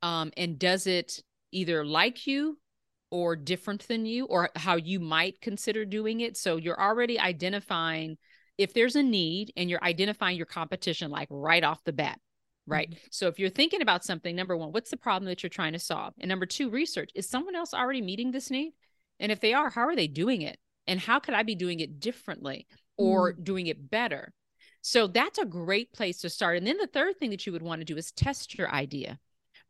Um, 0.01 0.31
and 0.37 0.57
does 0.57 0.87
it 0.87 1.21
either 1.51 1.85
like 1.85 2.25
you 2.27 2.57
or 3.09 3.35
different 3.35 3.85
than 3.89 4.05
you 4.05 4.25
or 4.25 4.49
how 4.55 4.77
you 4.77 5.01
might 5.01 5.41
consider 5.41 5.83
doing 5.83 6.21
it? 6.21 6.37
So 6.37 6.55
you're 6.55 6.81
already 6.81 7.19
identifying 7.19 8.17
if 8.57 8.73
there's 8.73 8.95
a 8.95 9.03
need 9.03 9.51
and 9.55 9.69
you're 9.69 9.83
identifying 9.83 10.37
your 10.37 10.45
competition 10.45 11.11
like 11.11 11.27
right 11.29 11.63
off 11.63 11.83
the 11.83 11.93
bat 11.93 12.19
right? 12.67 12.91
Mm-hmm. 12.91 13.07
so 13.09 13.27
if 13.27 13.39
you're 13.39 13.49
thinking 13.49 13.81
about 13.81 14.05
something 14.05 14.35
number 14.35 14.55
one 14.55 14.71
what's 14.71 14.91
the 14.91 14.97
problem 14.97 15.27
that 15.27 15.41
you're 15.41 15.49
trying 15.49 15.73
to 15.73 15.79
solve? 15.79 16.13
And 16.19 16.29
number 16.29 16.45
two 16.45 16.69
research. 16.69 17.09
Is 17.15 17.27
someone 17.27 17.55
else 17.55 17.73
already 17.73 18.01
meeting 18.01 18.31
this 18.31 18.51
need? 18.51 18.73
And 19.19 19.31
if 19.31 19.39
they 19.39 19.53
are 19.53 19.69
how 19.69 19.87
are 19.87 19.95
they 19.95 20.07
doing 20.07 20.41
it? 20.43 20.57
And 20.87 20.99
how 20.99 21.19
could 21.19 21.33
i 21.33 21.43
be 21.43 21.55
doing 21.55 21.79
it 21.79 21.99
differently 21.99 22.67
or 22.97 23.33
mm. 23.33 23.43
doing 23.43 23.67
it 23.67 23.89
better? 23.89 24.31
So 24.81 25.07
that's 25.07 25.39
a 25.39 25.45
great 25.45 25.91
place 25.93 26.19
to 26.21 26.29
start. 26.29 26.57
And 26.57 26.65
then 26.65 26.77
the 26.77 26.87
third 26.87 27.19
thing 27.19 27.31
that 27.31 27.45
you 27.45 27.51
would 27.51 27.61
want 27.61 27.81
to 27.81 27.85
do 27.85 27.97
is 27.97 28.11
test 28.11 28.57
your 28.57 28.71
idea 28.71 29.19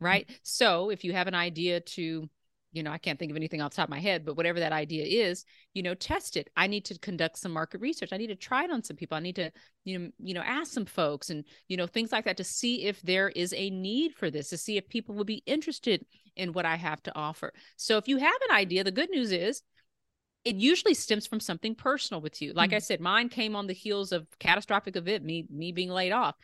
right? 0.01 0.27
Mm. 0.27 0.39
so 0.43 0.89
if 0.89 1.05
you 1.05 1.13
have 1.13 1.27
an 1.27 1.35
idea 1.35 1.79
to 1.79 2.29
you 2.71 2.83
know, 2.83 2.91
I 2.91 2.97
can't 2.97 3.19
think 3.19 3.31
of 3.31 3.37
anything 3.37 3.61
off 3.61 3.71
the 3.71 3.77
top 3.77 3.87
of 3.87 3.91
my 3.91 3.99
head, 3.99 4.25
but 4.25 4.37
whatever 4.37 4.59
that 4.59 4.71
idea 4.71 5.27
is, 5.27 5.45
you 5.73 5.83
know, 5.83 5.93
test 5.93 6.37
it. 6.37 6.49
I 6.55 6.67
need 6.67 6.85
to 6.85 6.97
conduct 6.99 7.37
some 7.37 7.51
market 7.51 7.81
research. 7.81 8.13
I 8.13 8.17
need 8.17 8.27
to 8.27 8.35
try 8.35 8.63
it 8.63 8.71
on 8.71 8.83
some 8.83 8.95
people. 8.95 9.17
I 9.17 9.21
need 9.21 9.35
to, 9.35 9.51
you 9.83 9.99
know, 9.99 10.09
you 10.19 10.33
know, 10.33 10.41
ask 10.41 10.71
some 10.71 10.85
folks 10.85 11.29
and, 11.29 11.43
you 11.67 11.77
know, 11.77 11.87
things 11.87 12.11
like 12.11 12.25
that 12.25 12.37
to 12.37 12.43
see 12.43 12.85
if 12.85 13.01
there 13.01 13.29
is 13.29 13.53
a 13.53 13.69
need 13.69 14.13
for 14.13 14.29
this, 14.31 14.49
to 14.49 14.57
see 14.57 14.77
if 14.77 14.87
people 14.87 15.15
will 15.15 15.25
be 15.25 15.43
interested 15.45 16.05
in 16.35 16.53
what 16.53 16.65
I 16.65 16.75
have 16.75 17.03
to 17.03 17.15
offer. 17.15 17.53
So 17.75 17.97
if 17.97 18.07
you 18.07 18.17
have 18.17 18.41
an 18.49 18.55
idea, 18.55 18.83
the 18.83 18.91
good 18.91 19.09
news 19.09 19.31
is 19.31 19.61
it 20.43 20.55
usually 20.55 20.93
stems 20.93 21.27
from 21.27 21.39
something 21.39 21.75
personal 21.75 22.21
with 22.21 22.41
you. 22.41 22.53
Like 22.53 22.69
mm-hmm. 22.69 22.77
I 22.77 22.79
said, 22.79 22.99
mine 22.99 23.29
came 23.29 23.55
on 23.55 23.67
the 23.67 23.73
heels 23.73 24.11
of 24.11 24.27
catastrophic 24.39 24.95
event, 24.95 25.23
me 25.23 25.45
me 25.51 25.71
being 25.71 25.89
laid 25.89 26.11
off. 26.11 26.35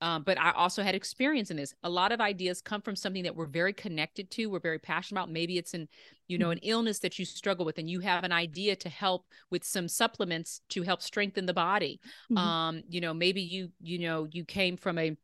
Um, 0.00 0.22
but 0.22 0.38
I 0.38 0.52
also 0.52 0.82
had 0.82 0.94
experience 0.94 1.50
in 1.50 1.56
this. 1.56 1.74
A 1.82 1.90
lot 1.90 2.12
of 2.12 2.20
ideas 2.20 2.62
come 2.62 2.80
from 2.80 2.94
something 2.94 3.24
that 3.24 3.34
we're 3.34 3.46
very 3.46 3.72
connected 3.72 4.30
to, 4.32 4.46
we're 4.46 4.60
very 4.60 4.78
passionate 4.78 5.20
about. 5.20 5.32
Maybe 5.32 5.58
it's 5.58 5.74
an, 5.74 5.88
you 6.28 6.38
know, 6.38 6.50
an 6.50 6.58
mm-hmm. 6.58 6.70
illness 6.70 7.00
that 7.00 7.18
you 7.18 7.24
struggle 7.24 7.66
with, 7.66 7.78
and 7.78 7.90
you 7.90 8.00
have 8.00 8.22
an 8.22 8.32
idea 8.32 8.76
to 8.76 8.88
help 8.88 9.26
with 9.50 9.64
some 9.64 9.88
supplements 9.88 10.60
to 10.70 10.82
help 10.82 11.02
strengthen 11.02 11.46
the 11.46 11.54
body. 11.54 12.00
Mm-hmm. 12.30 12.38
Um, 12.38 12.82
you 12.88 13.00
know, 13.00 13.12
maybe 13.12 13.42
you, 13.42 13.70
you 13.80 13.98
know, 13.98 14.28
you 14.30 14.44
came 14.44 14.76
from 14.76 14.98
a 14.98 15.16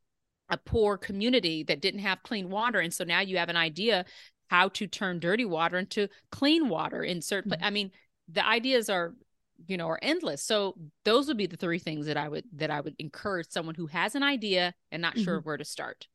a 0.50 0.58
poor 0.58 0.98
community 0.98 1.62
that 1.62 1.80
didn't 1.80 2.00
have 2.00 2.22
clean 2.22 2.50
water, 2.50 2.80
and 2.80 2.92
so 2.92 3.04
now 3.04 3.20
you 3.20 3.38
have 3.38 3.48
an 3.48 3.56
idea 3.56 4.04
how 4.48 4.68
to 4.68 4.86
turn 4.86 5.18
dirty 5.18 5.44
water 5.44 5.78
into 5.78 6.08
clean 6.30 6.68
water 6.68 7.02
in 7.02 7.22
certain. 7.22 7.52
Mm-hmm. 7.52 7.64
I 7.64 7.70
mean, 7.70 7.90
the 8.28 8.46
ideas 8.46 8.90
are 8.90 9.14
you 9.66 9.76
know 9.76 9.88
are 9.88 9.98
endless 10.02 10.42
so 10.42 10.74
those 11.04 11.26
would 11.28 11.36
be 11.36 11.46
the 11.46 11.56
three 11.56 11.78
things 11.78 12.06
that 12.06 12.16
i 12.16 12.28
would 12.28 12.44
that 12.52 12.70
i 12.70 12.80
would 12.80 12.94
encourage 12.98 13.48
someone 13.50 13.74
who 13.74 13.86
has 13.86 14.14
an 14.14 14.22
idea 14.22 14.74
and 14.92 15.00
not 15.00 15.18
sure 15.18 15.38
mm-hmm. 15.38 15.48
where 15.48 15.56
to 15.56 15.64
start 15.64 16.06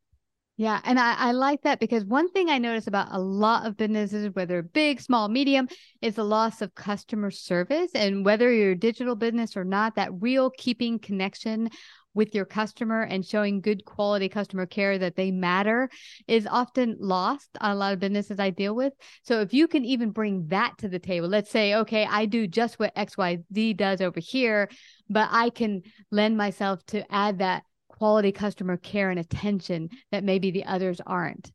yeah 0.59 0.81
and 0.83 0.99
I, 0.99 1.13
I 1.13 1.31
like 1.31 1.61
that 1.61 1.79
because 1.79 2.03
one 2.03 2.29
thing 2.29 2.49
i 2.49 2.57
notice 2.57 2.85
about 2.85 3.07
a 3.11 3.17
lot 3.19 3.65
of 3.65 3.77
businesses 3.77 4.29
whether 4.33 4.61
big 4.61 4.99
small 4.99 5.29
medium 5.29 5.69
is 6.01 6.15
the 6.15 6.25
loss 6.25 6.61
of 6.61 6.75
customer 6.75 7.31
service 7.31 7.91
and 7.95 8.25
whether 8.25 8.51
you're 8.51 8.71
a 8.71 8.77
digital 8.77 9.15
business 9.15 9.55
or 9.55 9.63
not 9.63 9.95
that 9.95 10.11
real 10.19 10.49
keeping 10.49 10.99
connection 10.99 11.69
with 12.13 12.35
your 12.35 12.43
customer 12.43 13.03
and 13.03 13.25
showing 13.25 13.61
good 13.61 13.85
quality 13.85 14.27
customer 14.27 14.65
care 14.65 14.97
that 14.97 15.15
they 15.15 15.31
matter 15.31 15.89
is 16.27 16.45
often 16.45 16.97
lost 16.99 17.49
on 17.61 17.71
a 17.71 17.75
lot 17.75 17.93
of 17.93 17.99
businesses 17.99 18.39
I 18.39 18.49
deal 18.49 18.75
with. 18.75 18.93
So 19.23 19.41
if 19.41 19.53
you 19.53 19.67
can 19.67 19.85
even 19.85 20.09
bring 20.09 20.47
that 20.47 20.73
to 20.79 20.89
the 20.89 20.99
table, 20.99 21.27
let's 21.27 21.51
say, 21.51 21.75
okay, 21.75 22.07
I 22.09 22.25
do 22.25 22.47
just 22.47 22.79
what 22.79 22.95
XYZ 22.95 23.77
does 23.77 24.01
over 24.01 24.19
here, 24.19 24.69
but 25.09 25.29
I 25.31 25.51
can 25.51 25.83
lend 26.11 26.35
myself 26.35 26.83
to 26.87 27.09
add 27.13 27.39
that 27.39 27.63
quality 27.99 28.31
customer 28.31 28.77
care 28.77 29.09
and 29.09 29.19
attention 29.19 29.89
that 30.11 30.23
maybe 30.23 30.51
the 30.51 30.63
others 30.63 31.01
aren't. 31.05 31.51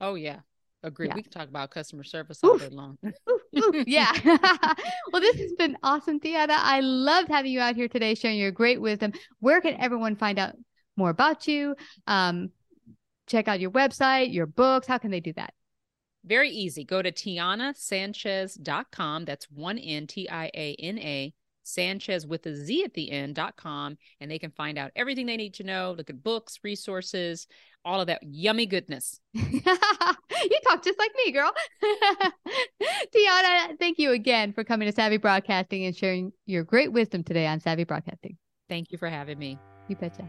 Oh 0.00 0.14
yeah. 0.14 0.40
Agree. 0.82 1.08
Yeah. 1.08 1.14
We 1.14 1.22
can 1.22 1.32
talk 1.32 1.48
about 1.48 1.70
customer 1.70 2.04
service 2.04 2.40
all 2.44 2.58
day 2.58 2.68
long. 2.68 2.98
yeah. 3.86 4.12
well, 5.12 5.22
this 5.22 5.40
has 5.40 5.54
been 5.54 5.78
awesome, 5.82 6.20
Tiana. 6.20 6.50
I 6.50 6.80
loved 6.80 7.30
having 7.30 7.50
you 7.50 7.60
out 7.60 7.74
here 7.74 7.88
today, 7.88 8.14
sharing 8.14 8.38
your 8.38 8.52
great 8.52 8.78
wisdom. 8.80 9.12
Where 9.40 9.62
can 9.62 9.80
everyone 9.80 10.14
find 10.14 10.38
out 10.38 10.52
more 10.94 11.08
about 11.08 11.48
you? 11.48 11.74
Um, 12.06 12.50
check 13.26 13.48
out 13.48 13.58
your 13.58 13.70
website, 13.70 14.34
your 14.34 14.44
books. 14.46 14.86
How 14.86 14.98
can 14.98 15.10
they 15.10 15.20
do 15.20 15.32
that? 15.32 15.54
Very 16.24 16.50
easy. 16.50 16.84
Go 16.84 17.00
to 17.00 17.10
tianasanchez.com. 17.10 19.24
That's 19.24 19.50
one 19.50 19.78
N 19.78 20.06
T 20.06 20.28
I 20.28 20.50
A 20.54 20.76
N 20.78 20.98
A 20.98 21.32
Sanchez 21.66 22.26
with 22.26 22.46
a 22.46 22.54
Z 22.54 22.84
at 22.84 22.94
the 22.94 23.10
end 23.10 23.34
dot 23.34 23.56
com, 23.56 23.96
and 24.20 24.30
they 24.30 24.38
can 24.38 24.50
find 24.50 24.78
out 24.78 24.92
everything 24.96 25.26
they 25.26 25.36
need 25.36 25.54
to 25.54 25.64
know. 25.64 25.94
Look 25.96 26.10
at 26.10 26.22
books, 26.22 26.58
resources, 26.62 27.46
all 27.84 28.00
of 28.00 28.06
that 28.08 28.22
yummy 28.22 28.66
goodness. 28.66 29.20
you 29.34 29.60
talk 29.62 30.84
just 30.84 30.98
like 30.98 31.12
me, 31.24 31.32
girl. 31.32 31.52
Tiana, 33.14 33.78
thank 33.78 33.98
you 33.98 34.12
again 34.12 34.52
for 34.52 34.64
coming 34.64 34.88
to 34.88 34.94
Savvy 34.94 35.16
Broadcasting 35.16 35.84
and 35.84 35.96
sharing 35.96 36.32
your 36.46 36.64
great 36.64 36.92
wisdom 36.92 37.22
today 37.22 37.46
on 37.46 37.60
Savvy 37.60 37.84
Broadcasting. 37.84 38.36
Thank 38.68 38.90
you 38.90 38.98
for 38.98 39.08
having 39.08 39.38
me. 39.38 39.58
You 39.88 39.96
betcha. 39.96 40.28